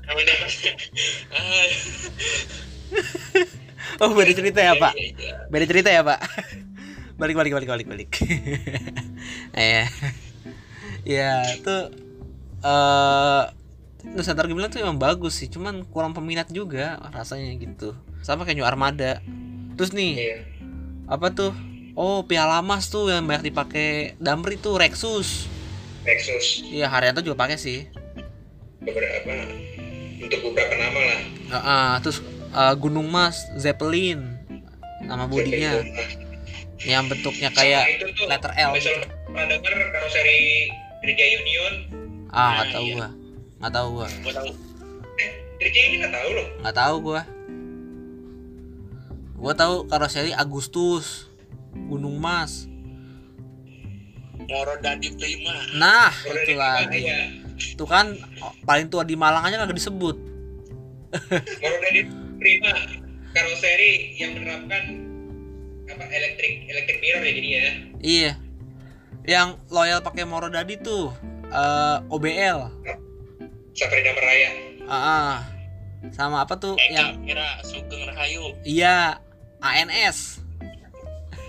[0.09, 0.51] Kamu dapat
[4.01, 4.93] Oh beda cerita ya pak?
[4.97, 5.35] iya, iya.
[5.53, 6.19] Beda cerita ya pak?
[7.21, 8.11] balik balik balik balik balik.
[9.51, 9.85] Eh,
[11.05, 11.93] ya tuh
[12.65, 13.43] eh
[14.17, 17.93] Nusantara Gemilang tuh emang bagus sih, cuman kurang peminat juga rasanya gitu.
[18.25, 19.21] Sama kayak New Armada.
[19.77, 20.37] Terus nih, iya
[21.11, 21.51] apa tuh
[21.99, 25.51] oh piala mas tuh yang banyak dipakai Damri tuh Rexus
[26.07, 27.91] Lexus iya Haryanto juga pakai sih
[28.79, 29.35] beberapa
[30.23, 34.37] untuk beberapa nama lah Heeh, terus eh, Gunung Mas Zeppelin
[35.01, 35.81] nama bodinya
[36.81, 40.69] yang bentuknya kayak tuh, letter L Vessel, pernah denger karoseri
[41.01, 41.75] Gereja Union?
[42.29, 42.95] Ah nggak Nah, tahu iya.
[42.95, 43.09] gua.
[43.61, 44.07] Nggak tahu gua.
[44.21, 44.51] Gua tahu.
[45.61, 47.23] Gereja ini nggak tahu loh nggak tahu gua.
[49.37, 51.29] Gua tahu karoseri Agustus
[51.87, 52.65] Gunung Mas.
[54.41, 55.53] Moro Dadi Prima.
[55.77, 57.21] nah Udah itu lagi ya
[57.61, 58.17] itu kan
[58.65, 60.17] paling tua di Malang aja kagak disebut.
[61.61, 61.77] Moro
[62.41, 62.73] Prima
[63.37, 64.83] karoseri yang menerapkan
[65.87, 67.73] apa elektrik elektrik mirror ya jadinya ya?
[68.01, 68.33] Iya.
[69.29, 71.13] Yang loyal pakai Moro Dadi tuh
[71.53, 72.59] eh, OBL
[73.77, 74.51] Saprina Meraya
[74.91, 75.35] ah ah.
[76.11, 78.57] sama apa tuh Eka yang Mira Sugeng Rahayu.
[78.67, 79.23] iya
[79.63, 80.41] ANS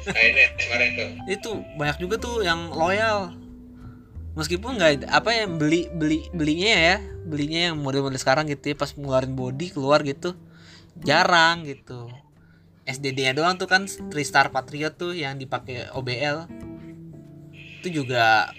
[0.02, 0.18] nah
[0.58, 1.10] kemarin tuh.
[1.30, 3.38] Itu banyak juga tuh yang loyal.
[4.34, 8.98] Meskipun nggak apa yang beli beli belinya ya belinya yang model-model sekarang gitu ya pas
[8.98, 10.34] ngeluarin body keluar gitu
[11.00, 12.12] jarang gitu.
[12.84, 16.50] SDD-nya doang tuh kan Tristar Patriot tuh yang dipakai OBL
[17.82, 18.52] itu juga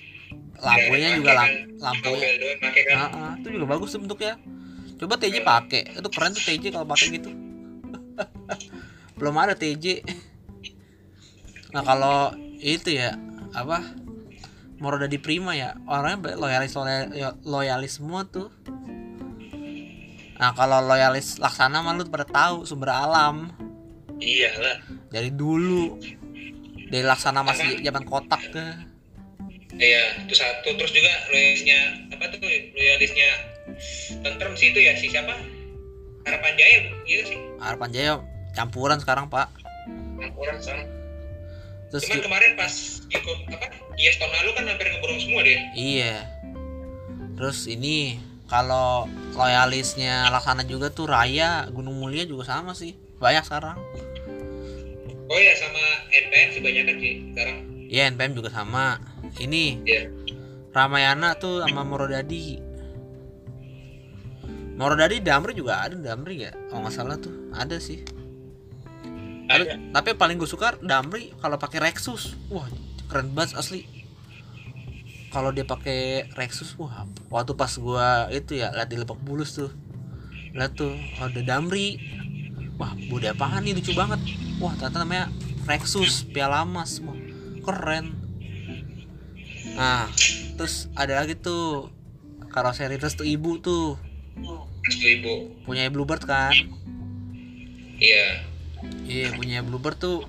[0.62, 2.28] lampunya juga lamp, lampunya.
[2.38, 2.96] Lampunya kan.
[2.96, 4.40] Ah, ah, itu juga bagus bentuknya.
[4.96, 5.98] Coba TJ pakai.
[5.98, 7.30] Itu keren tuh TJ kalau pakai gitu.
[9.18, 10.06] Belum ada TJ
[11.72, 13.16] nah kalau itu ya
[13.56, 13.80] apa
[14.76, 17.10] Moroda di Prima ya orangnya loyalis loyalis,
[17.48, 18.52] loyalis semua tuh
[20.40, 23.52] nah kalau loyalis Laksana mah lu pada tahu sumber alam.
[24.22, 24.78] Iyalah.
[25.10, 25.98] dari dulu
[26.92, 28.92] dari Laksana masih zaman kotak tuh.
[29.76, 30.68] Iya itu satu.
[30.76, 31.78] Terus juga loyalisnya
[32.12, 32.38] apa tuh
[32.76, 33.28] loyalisnya
[34.20, 35.34] tentrem sih itu ya si siapa?
[36.22, 37.38] Harapan jaya gitu sih?
[37.58, 38.12] Harapan Jaya
[38.54, 39.50] campuran sekarang pak.
[40.20, 40.86] Campuran sekarang.
[41.90, 42.74] Terus cuman kemarin pas
[43.52, 43.66] apa?
[43.98, 45.60] Yes tahun lalu kan hampir ngeborong semua dia.
[45.74, 46.14] Iya.
[47.36, 52.92] Terus ini kalau loyalisnya Laksana juga tuh Raya, Gunung Mulia juga sama sih.
[53.16, 53.80] Banyak sekarang.
[55.32, 55.80] oh ya sama
[56.12, 57.56] NPM sih banyak kan sih sekarang
[57.88, 59.00] Iya, NPM juga sama.
[59.40, 60.02] Ini Iya.
[60.72, 62.60] Ramayana tuh sama Morodadi.
[64.76, 66.52] Morodadi Damri juga ada Damri ya?
[66.68, 68.04] Kalau nggak salah tuh ada sih.
[69.48, 69.76] Tapi, Ada.
[69.92, 72.36] tapi paling gue suka Damri kalau pakai Rexus.
[72.48, 72.64] Wah,
[73.08, 73.84] keren banget asli.
[75.32, 79.72] Kalau dia pakai Rexus, wah, waktu pas gua itu ya lihat di Lebak Bulus tuh.
[80.52, 81.96] Lihat tuh ada Damri.
[82.76, 84.20] Wah, bodi apaan nih lucu banget.
[84.60, 85.32] Wah, ternyata namanya
[85.64, 87.00] Rexus Piala Mas.
[87.00, 87.16] Wah,
[87.64, 88.12] keren.
[89.72, 90.12] Nah,
[90.60, 91.88] terus ada lagi tuh
[92.52, 93.96] karoseri Restu Ibu tuh
[94.84, 96.52] Restu ibu punya Bluebird kan?
[97.96, 98.44] iya
[99.08, 100.28] Iya punya Bluebird tuh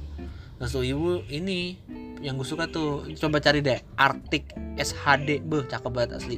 [0.58, 1.83] Restu Ibu ini
[2.24, 6.38] yang gue suka tuh coba cari deh Arctic SHD beh cakep banget asli.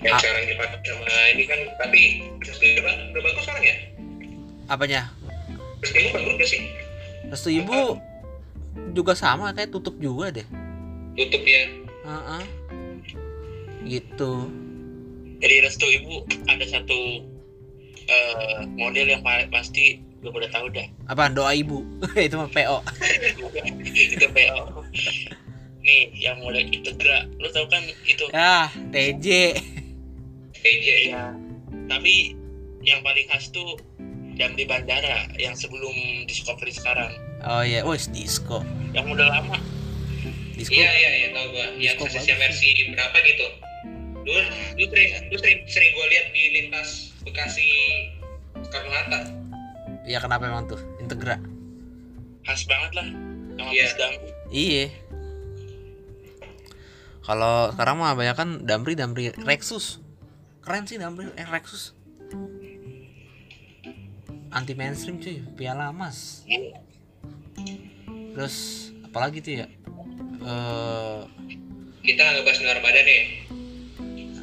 [0.00, 0.18] Yang Ah.
[0.18, 2.00] sekarang dipakai sama ini kan tapi
[2.40, 3.76] Restu ibu udah bagus sekarang ya?
[4.66, 5.02] Apanya?
[5.78, 6.62] Restu ibu bagus gak sih?
[7.26, 7.80] Restu Ibu
[8.92, 10.46] juga sama kayak tutup juga deh.
[11.14, 11.62] Tutup ya?
[12.02, 12.44] Heeh.
[13.86, 14.50] gitu.
[15.38, 17.22] Jadi restu ibu ada satu
[18.04, 20.86] eh, model yang pa- pasti gue udah tahu dah.
[21.06, 21.86] apa doa ibu
[22.26, 22.78] itu mah PO
[23.94, 24.60] itu PO.
[25.86, 27.30] Nih yang itu gerak.
[27.38, 29.54] Lu tahu kan itu ah TJ
[30.58, 31.30] TJ ya.
[31.86, 32.34] Tapi
[32.82, 33.78] yang paling khas tuh
[34.36, 35.94] Damri Bandara yang sebelum
[36.26, 37.14] Discovery sekarang.
[37.46, 38.60] oh iya wes disco
[38.90, 39.56] Yang model lama.
[40.58, 42.24] disco iya iya iya tau gua yang bagus.
[42.26, 43.46] versi berapa gitu
[44.26, 44.40] dulu
[44.74, 47.68] dulu sering dulu sering sering gua lihat di lintas Bekasi
[48.66, 49.20] Soekarno Hatta
[50.06, 51.42] iya kenapa emang tuh Integra
[52.46, 53.08] Khas banget lah.
[53.58, 53.82] Sama Iya.
[53.82, 54.30] Bis Damri.
[54.54, 54.84] Iya.
[57.26, 59.98] Kalau sekarang mah banyak kan Damri Damri Rexus.
[60.62, 61.98] Keren sih Damri eh Rexus.
[64.54, 66.46] Anti mainstream cuy, piala emas.
[66.46, 66.78] Iya.
[68.30, 69.66] Terus apalagi tuh ya?
[70.46, 71.20] Eh
[72.06, 73.22] kita nggak ngebahas New Armada nih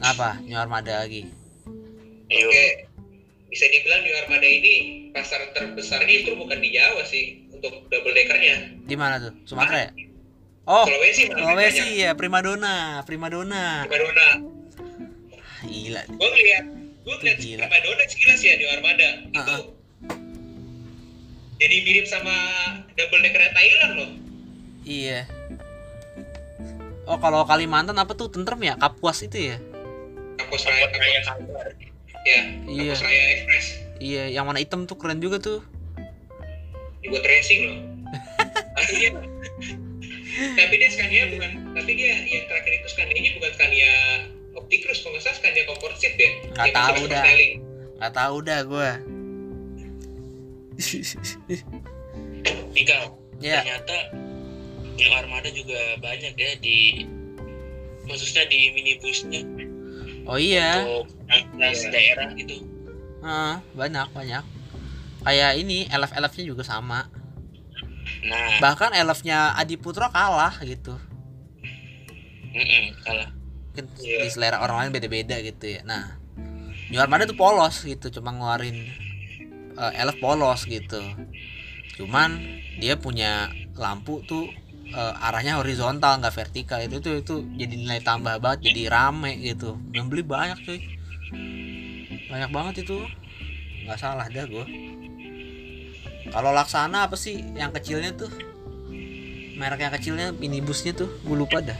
[0.03, 0.29] apa?
[0.43, 1.31] New Armada lagi.
[2.27, 2.91] Oke
[3.47, 8.81] bisa dibilang New Armada ini pasar terbesarnya itu bukan di Jawa sih untuk double deckernya
[8.83, 9.33] Di mana tuh?
[9.45, 9.89] Sumatera ya?
[10.63, 13.83] Oh, Sulawesi Sulawesi ya, primadona, primadona.
[13.83, 14.27] Primadona
[15.63, 16.01] Gila.
[16.09, 16.65] gue ngeliat
[16.99, 17.61] gue ngeliat Itu gila.
[17.63, 19.61] Primadona sekilas ya New Armada itu Ah, ah.
[21.55, 22.35] jadi mirip sama
[22.91, 24.11] double decker Thailand loh
[24.83, 25.23] Iya.
[27.03, 28.75] Oh, kalau Kalimantan apa tuh tentrem ya?
[28.75, 29.57] Kapuas itu ya?
[30.33, 31.67] kampus raya Kampus Raya kampus, Kalbar.
[32.23, 32.91] ya Iya.
[32.91, 35.61] kampus raya express Iya, yang warna hitam tuh keren juga tuh.
[36.99, 37.79] dibuat racing loh
[38.73, 39.11] tapi dia
[40.55, 43.91] tapi dia Scania bukan tapi dia yang terakhir itu Scania bukan Scania
[44.55, 47.21] Optikrus kalau nggak salah Scania Composite deh Nggak tahu dah.
[47.21, 47.53] styling.
[47.93, 48.89] Gak tahu dah gue.
[52.73, 52.97] Tiga.
[53.37, 53.97] ya, Ternyata
[54.95, 57.03] yang armada juga banyak ya di
[58.03, 59.41] khususnya di minibusnya
[60.23, 61.11] oh iya untuk
[61.59, 61.89] Iya.
[61.89, 62.63] daerah gitu
[63.73, 64.43] Banyak banyak.
[65.23, 67.07] Kayak ini elf-elfnya juga sama.
[68.27, 68.59] Nah.
[68.59, 70.99] Bahkan elfnya Adi Putro kalah gitu.
[72.53, 73.29] Mm-mm, kalah.
[73.73, 74.27] Mungkin Iya.
[74.27, 75.81] di selera orang lain beda-beda gitu ya.
[75.81, 76.19] Nah
[76.91, 78.77] New Armada tuh polos gitu cuma ngeluarin
[79.73, 81.01] eh, elf polos gitu.
[81.97, 82.37] Cuman
[82.77, 84.51] dia punya lampu tuh
[84.93, 86.77] eh, arahnya horizontal nggak vertikal.
[86.83, 89.79] Itu itu itu jadi nilai tambah banget jadi rame gitu.
[89.95, 90.79] Yang beli banyak cuy
[92.27, 92.99] banyak banget itu.
[93.83, 94.65] Nggak salah dah gue
[96.31, 98.31] kalau laksana apa sih yang kecilnya tuh?
[99.53, 101.75] Merek yang kecilnya minibusnya tuh gue lupa dah.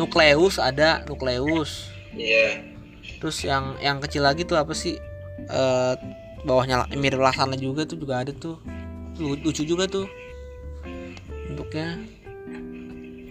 [0.00, 2.64] Nukleus ada nukleus Iya.
[3.20, 4.96] terus yang yang kecil lagi tuh apa sih?
[5.46, 5.94] Eh
[6.42, 8.56] bawahnya mirip laksana juga tuh juga ada tuh.
[9.20, 10.08] Lu- lucu juga tuh.
[11.46, 12.00] Bentuknya.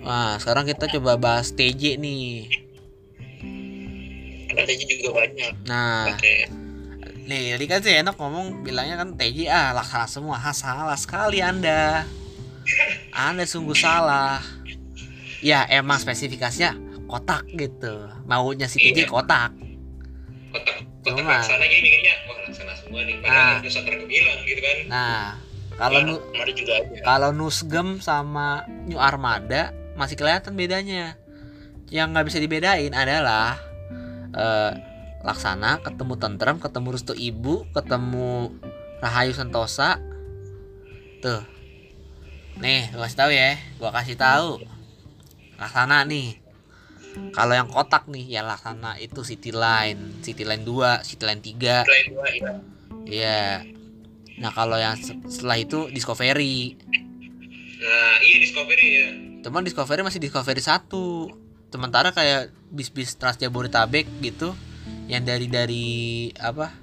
[0.06, 2.48] Nah sekarang kita coba bahas TJ nih
[4.54, 5.54] katanya juga banyak.
[5.66, 6.06] Nah.
[6.10, 6.38] Pakai
[7.22, 10.36] nih tadi kan sih enak ngomong bilangnya kan TJ ah laksana semua.
[10.36, 12.04] Ah, salah sekali anda.
[13.12, 14.44] Anda sungguh salah.
[15.40, 16.76] Ya emang spesifikasinya
[17.06, 18.08] kotak gitu.
[18.24, 19.08] Maunya si TJ Iya.
[19.08, 19.52] kotak.
[20.52, 23.16] Kotak kotak Cuma- laksana gini mikirnya wah laksana semua nih.
[23.18, 23.24] Ah.
[23.24, 24.78] Padahal itu satu bilang gitu kan.
[24.88, 25.24] nah
[25.74, 26.24] kalau Ya, nu-
[26.54, 26.96] juga ada.
[27.02, 28.48] Kalau Nusgem sama
[28.86, 31.16] New Armada masih kelihatan bedanya.
[31.88, 33.56] Yang nggak bisa dibedain adalah
[34.34, 34.72] eh,
[35.22, 38.58] Laksana ketemu Tentrem, ketemu Restu Ibu, ketemu
[38.98, 40.02] Rahayu Sentosa.
[41.22, 41.46] Tuh.
[42.58, 43.52] Nih, gua kasih tahu ya.
[43.78, 44.50] Gua kasih tahu.
[45.56, 46.42] Laksana nih.
[47.36, 51.84] Kalau yang kotak nih ya Laksana itu City Line, City Line 2, City Line 3.
[51.84, 52.52] selain dua ya
[53.02, 53.44] Iya.
[54.40, 56.80] Nah, kalau yang se- setelah itu Discovery.
[57.78, 59.08] Nah, iya discovery ya.
[59.42, 60.82] Cuman Discovery masih Discovery 1
[61.72, 64.52] Sementara kayak bis-bis Trans Jabodetabek gitu
[65.08, 65.88] Yang dari dari
[66.36, 66.76] apa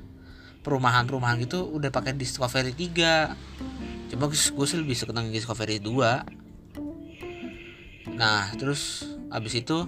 [0.65, 4.97] Perumahan-perumahan gitu udah pakai Discovery 3 Cuma gue sih lebih
[5.33, 9.85] Discovery 2 Nah terus abis itu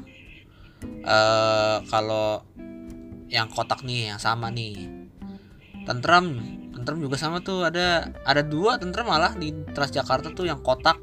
[1.05, 2.45] eh Kalau
[3.31, 4.77] yang kotak nih yang sama nih
[5.89, 7.69] Tentrem Tentrem juga sama tuh.
[7.69, 10.97] Ada ada dua tentrem malah di Transjakarta tuh yang kotak.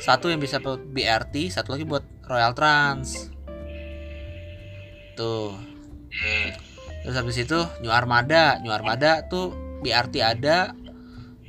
[0.00, 3.30] Satu yang bisa buat BRT satu lagi buat Royal Trans.
[5.18, 5.54] Tuh.
[7.02, 8.62] Terus habis itu New Armada.
[8.62, 10.74] New Armada tuh BRT ada.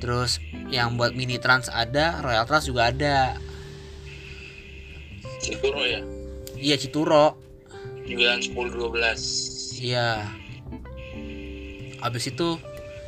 [0.02, 3.38] Terus yang buat mini trans ada Royal Trans juga ada.
[5.40, 6.00] Cikuro ya?
[6.58, 7.38] Iya Cituro.
[8.04, 10.28] 9 10 12 iya.
[12.04, 12.60] Habis itu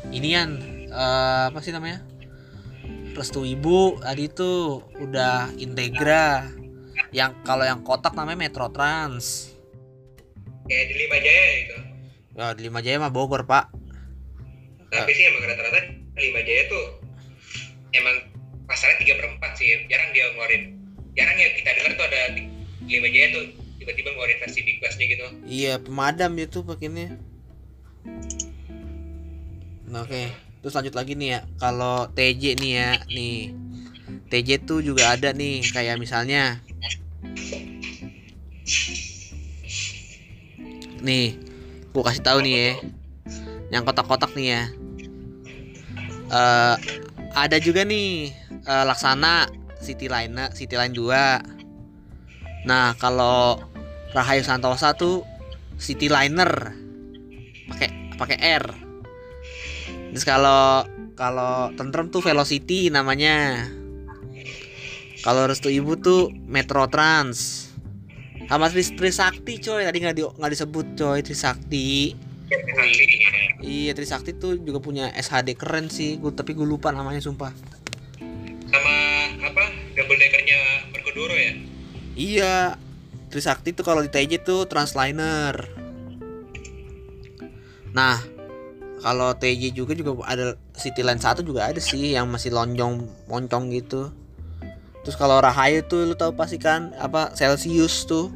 [0.08, 0.56] inian
[0.88, 2.00] eh, apa sih namanya?
[3.16, 6.48] Restu Ibu tadi tuh udah Integra
[7.12, 9.56] yang kalau yang kotak namanya Metro Trans
[10.66, 11.76] Kayak di Lima Jaya itu.
[12.36, 13.70] Ya, di Lima Jaya mah Bogor, Pak.
[14.90, 15.80] Tapi sih emang rata-rata
[16.18, 16.84] Lima Jaya tuh
[17.94, 18.16] emang
[18.66, 19.86] pasarnya tiga perempat sih.
[19.86, 20.74] Jarang dia ngeluarin.
[21.14, 22.42] Jarang ya kita dengar tuh ada di
[22.90, 23.44] Lima Jaya tuh
[23.78, 25.26] tiba-tiba ngeluarin versi big bassnya gitu.
[25.46, 27.14] Iya, pemadam itu pakainya.
[29.86, 30.22] Nah, oke.
[30.66, 31.40] Terus lanjut lagi nih ya.
[31.62, 33.54] Kalau TJ nih ya, nih.
[34.26, 36.60] TJ tuh juga ada nih, kayak misalnya
[41.06, 41.38] Nih,
[41.94, 42.72] gua kasih tahu nih ya.
[43.70, 44.62] Yang kotak-kotak nih ya.
[46.34, 46.74] Eh
[47.36, 48.32] ada juga nih
[48.66, 49.46] eh, Laksana
[49.78, 52.66] City Line City Line 2.
[52.66, 53.62] Nah, kalau
[54.10, 55.22] Rahayu Santosa tuh
[55.78, 56.74] City Liner
[57.70, 58.64] pakai pakai R.
[60.10, 60.82] Terus kalau
[61.14, 63.62] kalau Tentrem tuh Velocity namanya.
[65.26, 67.66] Kalau Restu Ibu tuh Metro Trans.
[68.46, 72.14] Sama Tris Trisakti coy, tadi nggak di, nggak disebut coy Trisakti.
[73.58, 77.50] Iya Trisakti tuh juga punya SHD keren sih, gua, tapi gue lupa namanya sumpah.
[78.70, 78.94] Sama
[79.42, 79.66] apa?
[79.98, 81.52] Double deckernya Mercodoro ya?
[82.14, 82.56] Iya,
[83.26, 85.58] Trisakti tuh kalau di TJ tuh Transliner.
[87.90, 88.22] Nah,
[89.02, 93.74] kalau TJ juga juga ada City Line 1 juga ada sih yang masih lonjong moncong
[93.74, 94.14] gitu.
[95.06, 98.34] Terus kalau Rahayu tuh lu tahu pasti kan apa Celsius tuh.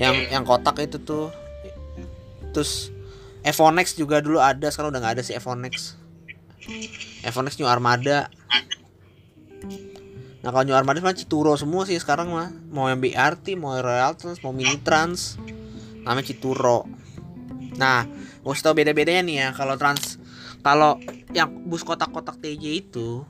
[0.00, 1.28] Yang yang kotak itu tuh.
[2.56, 2.88] Terus
[3.44, 5.92] Evonex juga dulu ada, sekarang udah nggak ada sih Evonex.
[7.20, 8.32] Evonex New Armada.
[10.40, 13.84] Nah kalau New Armada mah Cituro semua sih sekarang mah Mau yang BRT, mau yang
[13.84, 15.36] Royal Trans, mau Mini Trans
[16.00, 16.88] Namanya Cituro
[17.76, 18.08] Nah,
[18.40, 20.16] gue tau beda-bedanya nih ya Kalau trans
[20.64, 20.96] Kalau
[21.36, 23.20] yang bus kotak-kotak TJ itu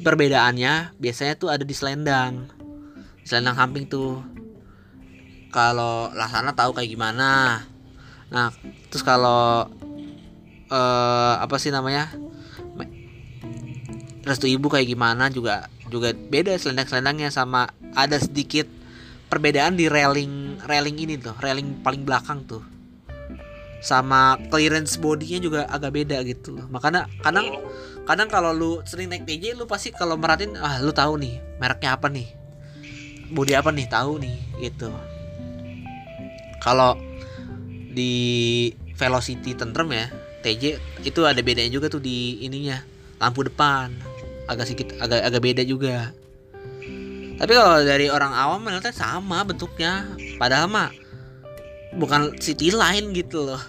[0.00, 2.48] perbedaannya biasanya tuh ada di selendang.
[3.24, 4.20] Selendang samping tuh.
[5.54, 7.62] Kalau Laksana tahu kayak gimana?
[8.28, 8.52] Nah
[8.90, 9.70] terus kalau
[10.68, 12.10] eh apa sih namanya?
[14.26, 18.66] Restu ibu kayak gimana juga juga beda selendang-selendangnya sama ada sedikit
[19.30, 22.62] perbedaan di railing railing ini tuh railing paling belakang tuh.
[23.78, 26.58] Sama clearance bodinya juga agak beda gitu.
[26.58, 27.54] Loh makanya kadang
[28.06, 31.98] kadang kalau lu sering naik TJ lu pasti kalau merhatiin ah lu tahu nih mereknya
[31.98, 32.30] apa nih?
[33.34, 33.86] Body apa nih?
[33.90, 34.94] Tahu nih gitu.
[36.62, 36.94] Kalau
[37.90, 38.14] di
[38.94, 40.06] velocity tentrem ya
[40.46, 42.78] TJ itu ada bedanya juga tuh di ininya
[43.18, 43.90] lampu depan.
[44.46, 46.14] Agak sedikit agak agak beda juga.
[47.36, 50.06] Tapi kalau dari orang awam melihatnya sama bentuknya.
[50.38, 50.94] Padahal mah
[51.98, 53.60] bukan city line gitu loh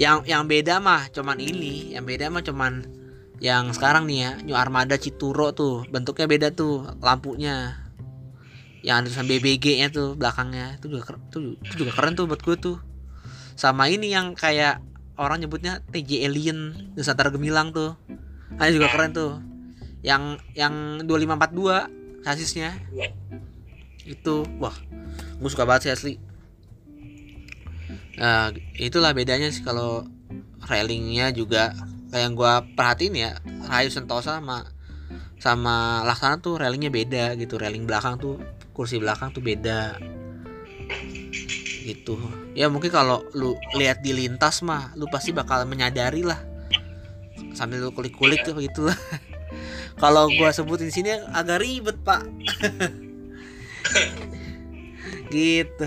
[0.00, 1.92] yang yang beda mah cuman ini.
[1.92, 2.72] Yang beda mah cuman
[3.36, 5.84] yang sekarang nih ya New Armada Cituro tuh.
[5.92, 7.76] Bentuknya beda tuh lampunya.
[8.80, 10.80] Yang ada tulisan BBG nya tuh belakangnya.
[10.80, 12.80] Itu juga tuh, itu juga keren tuh buat gue tuh.
[13.60, 14.80] Sama ini yang kayak
[15.20, 16.58] orang nyebutnya TJ Alien
[16.96, 17.92] Nusantara Gemilang tuh.
[18.56, 19.36] Nah, juga keren tuh.
[20.00, 22.72] Yang yang 2542 sasisnya.
[24.08, 24.72] Itu wah
[25.40, 26.29] gue suka banget sih asli
[28.18, 30.06] nah itulah bedanya sih kalau
[30.66, 31.74] railingnya juga.
[32.10, 33.30] Kayak yang gue perhatiin ya
[33.70, 34.66] Rayu Sentosa sama
[35.38, 37.54] sama Laksana tuh railingnya beda gitu.
[37.54, 38.42] Railing belakang tuh
[38.74, 39.94] kursi belakang tuh beda.
[41.86, 42.18] Gitu.
[42.58, 46.42] Ya mungkin kalau lu lihat di lintas mah lu pasti bakal menyadari lah.
[47.54, 48.90] Sambil lu kulik-kulik tuh gitu.
[48.90, 48.98] Lah
[50.02, 52.26] kalau gua sebutin sini agak ribet pak.
[55.30, 55.86] Gitu.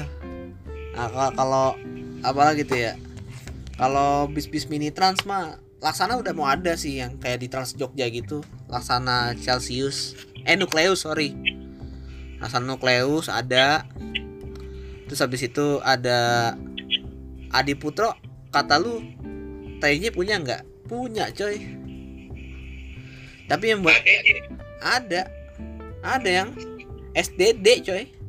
[0.96, 1.76] Nah ka- kalau
[2.24, 2.96] apalah gitu ya.
[3.76, 8.08] Kalau bis-bis mini trans mah laksana udah mau ada sih yang kayak di Trans Jogja
[8.08, 8.40] gitu.
[8.72, 10.16] Laksana Celsius.
[10.48, 11.36] Eh Nukleus sorry.
[12.40, 13.84] Laksana Nukleus ada.
[15.12, 16.54] Terus habis itu ada
[17.52, 18.16] Adi Putro
[18.50, 19.04] kata lu
[19.84, 20.88] TJ punya nggak?
[20.88, 21.60] Punya coy.
[23.52, 24.00] Tapi yang buat
[24.80, 25.28] ada.
[26.00, 26.30] Ada.
[26.32, 26.50] Yang
[27.14, 28.23] SDD coy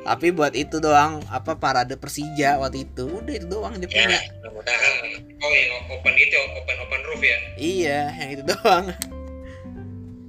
[0.00, 3.04] tapi buat itu doang apa parade Persija waktu itu.
[3.08, 4.92] Udah itu doang dia ya punya mudah-mudahan.
[5.40, 7.38] Oh yang open itu open open roof ya?
[7.60, 8.86] Iya yang itu doang.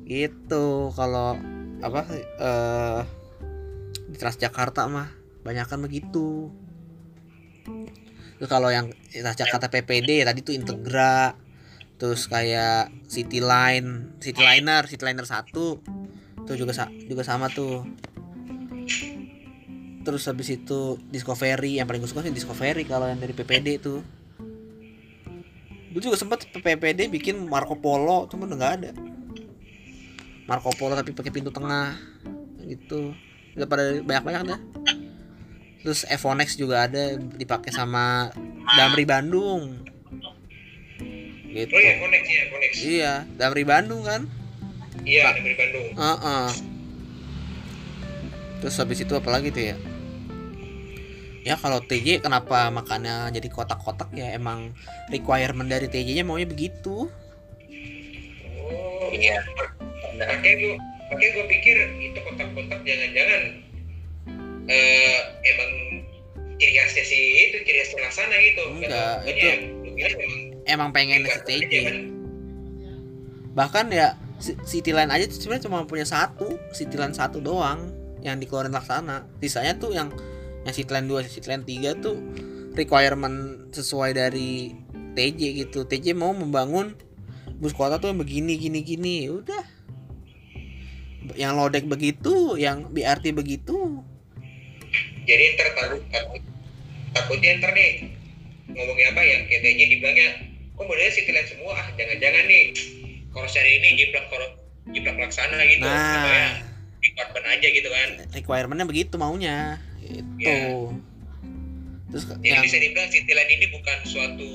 [0.03, 1.39] Gitu kalau
[1.82, 2.01] apa
[2.39, 3.01] eh
[4.11, 5.07] di Transjakarta mah
[5.47, 6.51] banyakan begitu.
[8.38, 11.38] Terus kalau yang Transjakarta PPD ya tadi tuh Integra
[12.01, 16.74] terus kayak City Line City Liner City Liner 1 tuh juga
[17.05, 17.86] juga sama tuh
[20.02, 24.02] terus habis itu Discovery yang paling gue suka sih Discovery kalau yang dari PPD tuh.
[25.91, 28.91] Gue juga sempet PPD bikin Marco Polo cuman udah nggak ada.
[30.49, 31.95] Marco Polo tapi pakai pintu tengah
[32.66, 33.14] gitu.
[33.56, 34.60] Udah pada banyak banyak dah.
[35.82, 38.30] Terus Evonex juga ada dipakai sama
[38.78, 39.82] Damri Bandung.
[41.52, 41.74] Gitu.
[41.76, 44.24] Oh ya connect ya connect iya Damri Bandung kan?
[45.04, 45.88] Iya dari Bandung.
[45.99, 46.49] Heeh.
[48.62, 49.76] Terus habis itu apa lagi tuh ya?
[51.41, 54.77] Ya kalau TJ kenapa makannya jadi kotak-kotak ya emang
[55.09, 57.09] requirement dari TJ-nya maunya begitu.
[58.61, 59.41] oh iya
[60.15, 60.73] makanya gue
[61.09, 63.41] makanya gue pikir itu kotak-kotak jangan-jangan
[64.69, 65.71] eh emang
[66.55, 67.19] ciri khasnya si
[67.49, 70.33] itu ciri khasnya laksana gitu Enggak, Pokoknya itu- emang
[70.63, 71.73] Emang pengen si TJ.
[71.81, 71.97] kan?
[73.51, 74.13] Bahkan ya
[74.63, 77.89] City Line aja tuh sebenarnya cuma punya satu, City Line satu doang
[78.21, 79.25] yang dikeluarin laksana.
[79.37, 80.13] Sisanya tuh yang
[80.62, 82.18] yang City Line 2, City Line 3 tuh
[82.74, 84.72] requirement sesuai dari
[85.14, 85.84] TJ gitu.
[85.84, 86.95] TJ mau membangun
[87.59, 89.66] bus kota tuh yang begini gini gini, udah.
[91.38, 94.01] Yang lodek begitu, yang BRT begitu.
[95.22, 96.41] jadi ntar takut takut
[97.14, 98.09] takutnya ntar nih
[98.74, 100.28] ngomongin apa yang kayak TJ dibilangnya
[100.74, 102.64] kok modelnya Line semua ah jangan-jangan nih
[103.30, 104.49] kalau seri ini jiplak kalau
[104.89, 106.51] jiplak laksana gitu ya Nah,
[106.99, 109.78] department aja gitu kan requirementnya begitu maunya.
[110.12, 110.43] Gitu.
[110.43, 110.91] Iya.
[112.12, 114.51] Terus jadi yang bisa dibilang Line ini bukan suatu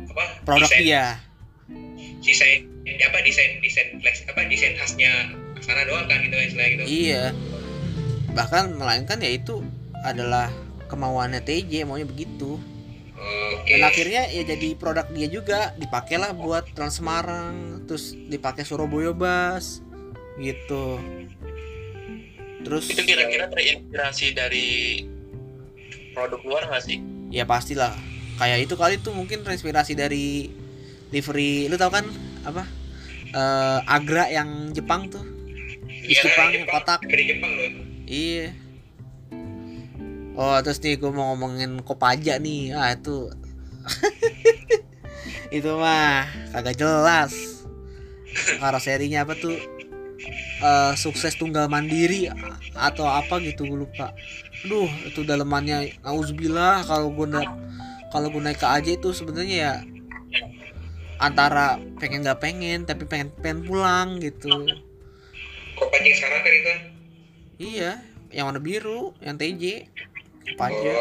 [0.00, 1.06] apa produk desain, dia.
[2.24, 2.60] desain
[3.04, 7.24] apa desain desain flex apa desain khasnya laksana doang kan gitu kan istilahnya gitu Iya.
[8.32, 9.60] Bahkan melainkan ya itu
[10.00, 10.48] adalah
[10.88, 12.56] kemauannya TJ maunya begitu.
[13.20, 19.12] oke Dan akhirnya ya jadi produk dia juga dipakailah buat Trans Semarang, terus dipakai Surabaya
[19.12, 19.84] Bus
[20.40, 20.96] gitu.
[22.60, 24.68] Terus itu kira-kira terinspirasi dari
[26.12, 26.98] produk luar nggak sih?
[27.30, 27.94] Ya pastilah.
[28.36, 30.48] Kayak itu kali tuh mungkin terinspirasi dari
[31.10, 32.04] livery lu tau kan?
[32.42, 32.64] Apa?
[33.30, 35.22] Eh, Agra yang Jepang tuh.
[35.86, 36.68] Bis Iya, Jepang, Jepang.
[36.72, 37.00] kotak.
[37.04, 37.70] Dari Jepang loh.
[38.04, 38.48] iya.
[40.32, 42.72] Oh terus nih gue mau ngomongin Kopaja nih.
[42.72, 43.28] Ah itu.
[45.50, 47.34] Itu mah kagak jelas.
[48.56, 49.58] Karoserinya apa tuh
[50.60, 52.28] eh, sukses tunggal mandiri
[52.76, 54.12] atau apa gitu gue lupa.
[54.64, 56.00] Aduh itu dalemannya.
[56.04, 57.50] Nauzubillah kalau gue naik
[58.12, 59.74] kalau gue naik ke AJ itu sebenarnya ya
[61.20, 64.48] antara pengen nggak pengen tapi pengen pengen pulang gitu.
[65.76, 66.74] Kok pancing sekarang kan itu?
[67.60, 68.00] iya
[68.32, 69.92] yang warna biru yang TJ
[70.56, 70.92] Kopaja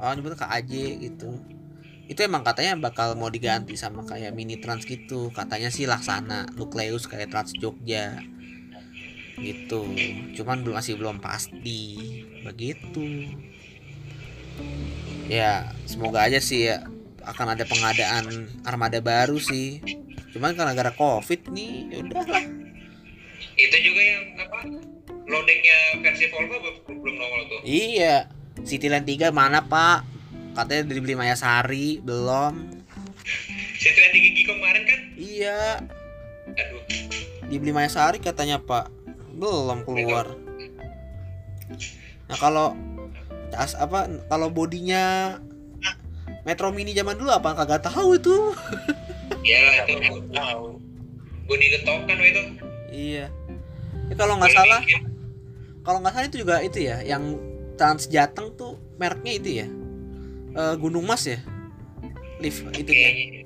[0.00, 0.72] Oh, oh nyebutnya ke AJ
[1.04, 1.30] gitu
[2.10, 5.30] itu emang katanya bakal mau diganti sama kayak mini trans gitu.
[5.30, 8.18] Katanya sih laksana nukleus kayak trans Jogja.
[9.38, 9.86] Gitu.
[10.34, 11.94] Cuman belum masih belum pasti.
[12.42, 13.30] Begitu.
[15.30, 16.82] Ya semoga aja sih ya
[17.22, 19.78] akan ada pengadaan armada baru sih.
[20.34, 22.42] Cuman karena gara covid nih ya udahlah.
[23.54, 24.58] Itu juga yang apa?
[25.30, 26.74] Loadingnya versi Volvo belum
[27.06, 27.60] belum nongol tuh.
[27.62, 28.26] iya.
[28.66, 30.19] Cityland 3 mana pak
[30.56, 32.54] katanya dibeli Maya Sari belum.
[33.80, 35.00] Setelah di gigi kemarin kan?
[35.16, 35.80] iya.
[36.50, 36.82] Aduh,
[37.48, 38.90] dibeli Maya Sari katanya pak.
[39.34, 40.36] Belum keluar.
[42.28, 42.76] Nah kalau
[43.56, 45.36] as apa kalau bodinya
[46.46, 47.52] Metro Mini zaman dulu apa?
[47.56, 48.36] Kagak tahu itu.
[49.40, 50.76] Ya itu tahu
[51.50, 52.42] body getokan wah itu.
[52.94, 53.26] iya.
[54.06, 54.80] Ya, kalau nggak salah
[55.82, 57.40] kalau nggak salah itu juga itu ya yang
[57.74, 59.66] Trans Jateng tuh mereknya itu ya
[60.50, 61.38] Eh, Gunung Mas ya
[62.40, 63.40] lift itu ya Kayaknya.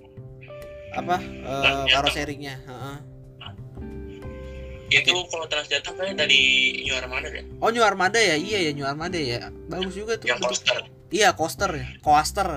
[0.95, 2.97] apa eh, karoserinya Heeh.
[4.95, 6.41] itu kalau Transjateng kan dari
[6.81, 10.31] New Armada deh oh New Armada ya iya ya New Armada ya bagus juga tuh
[10.31, 12.49] yang coaster iya coaster ya coaster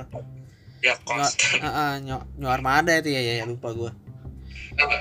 [0.80, 3.92] ya coaster Heeh, New, New Armada itu ya, ya, ya lupa gua
[4.78, 4.96] Apa?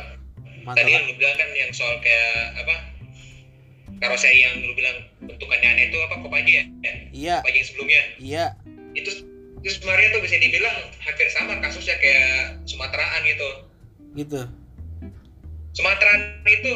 [0.64, 2.74] mantap Tadi yang lu bilang kan yang soal kayak apa?
[4.00, 6.14] Karoseri yang lu bilang bentukannya aneh itu apa?
[6.18, 6.64] Kopaja ya?
[6.82, 6.92] ya?
[7.12, 8.00] iya Kopaja yang sebelumnya.
[8.16, 8.44] iya
[8.96, 9.12] Itu
[9.66, 13.48] itu sebenarnya tuh bisa dibilang hampir sama kasusnya kayak Sumateraan gitu.
[14.14, 14.40] gitu.
[15.74, 16.72] Sumateraan itu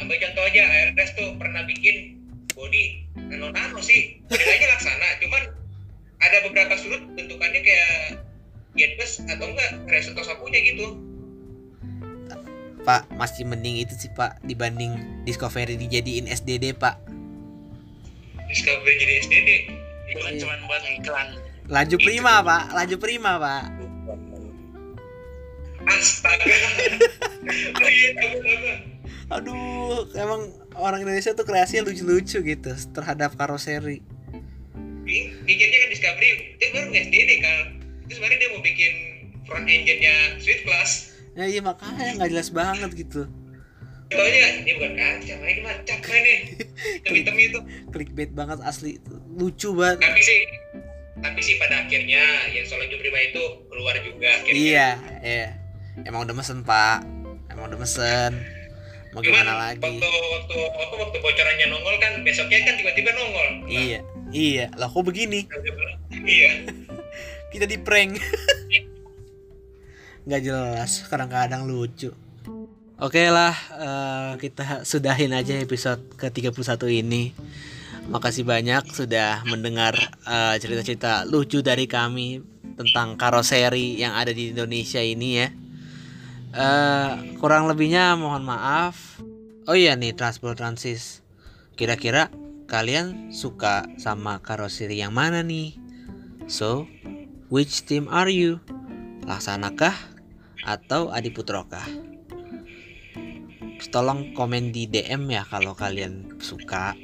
[0.00, 2.16] ambil contoh aja ARS tuh pernah bikin
[2.56, 5.42] body nano nano sih bedanya laksana cuman
[6.24, 8.24] ada beberapa sudut bentukannya kayak
[8.72, 10.96] Jetbus atau enggak Reseto sapunya gitu.
[12.88, 14.96] Pak masih mending itu sih Pak dibanding
[15.28, 16.96] Discovery dijadiin SDD Pak.
[18.48, 19.50] Discovery jadi SDD
[20.08, 22.42] itu kan cuma buat iklan laju Itu prima.
[22.44, 22.62] Pak.
[22.72, 23.64] Laju prima Pak.
[25.84, 26.56] Astaga.
[27.44, 28.10] Iya
[29.34, 34.04] aduh emang orang Indonesia tuh kreasinya lucu-lucu gitu terhadap karoseri
[35.48, 37.56] bikinnya kan Discovery dia baru SDD kan
[38.04, 38.92] itu sebenarnya dia mau bikin
[39.44, 40.90] front engine-nya Swift Class.
[41.36, 43.28] Ya iya makanya nggak jelas banget gitu.
[44.12, 46.36] Taunya ini bukan kaca, ini mah cat mainnya
[47.00, 47.58] hitam-hitam itu.
[47.90, 49.00] Clickbait banget asli.
[49.34, 50.04] Lucu banget.
[50.04, 50.38] Tapi sih
[51.14, 54.58] tapi sih pada akhirnya yang soal prima itu keluar juga akhirnya.
[54.58, 54.88] Iya
[55.22, 55.48] iya.
[56.02, 57.06] Emang udah mesen Pak.
[57.54, 58.32] Emang udah mesen.
[59.14, 59.78] Mau cuman gimana lagi?
[59.78, 63.48] waktu waktu apa waktu bocorannya nongol kan besoknya kan tiba-tiba nongol.
[63.70, 64.00] Iya
[64.34, 64.66] iya.
[64.74, 65.46] Lah kok begini?
[66.10, 66.66] Iya.
[67.54, 68.18] Kita di prank.
[70.26, 71.06] Nggak jelas.
[71.06, 72.10] Kadang-kadang lucu.
[72.98, 76.54] Oke lah eh, kita sudahin aja episode ke 31
[77.02, 77.34] ini
[78.08, 79.96] makasih banyak sudah mendengar
[80.28, 82.42] eh, cerita-cerita lucu dari kami
[82.76, 85.48] tentang karoseri yang ada di Indonesia ini ya.
[86.54, 89.18] Eh, kurang lebihnya mohon maaf.
[89.64, 91.24] Oh iya nih transport transis.
[91.74, 92.28] Kira-kira
[92.68, 95.74] kalian suka sama karoseri yang mana nih?
[96.46, 96.84] So
[97.48, 98.60] which team are you?
[99.24, 99.96] Laksanakah
[100.68, 101.86] atau adiputrokah?
[103.92, 106.98] Tolong komen di DM ya kalau kalian suka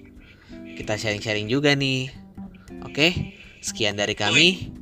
[0.81, 2.09] kita sharing-sharing juga nih.
[2.89, 4.73] Oke sekian dari kami.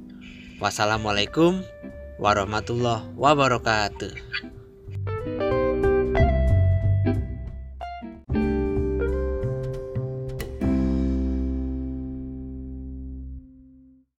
[0.62, 1.66] Wassalamualaikum
[2.22, 4.14] warahmatullahi wabarakatuh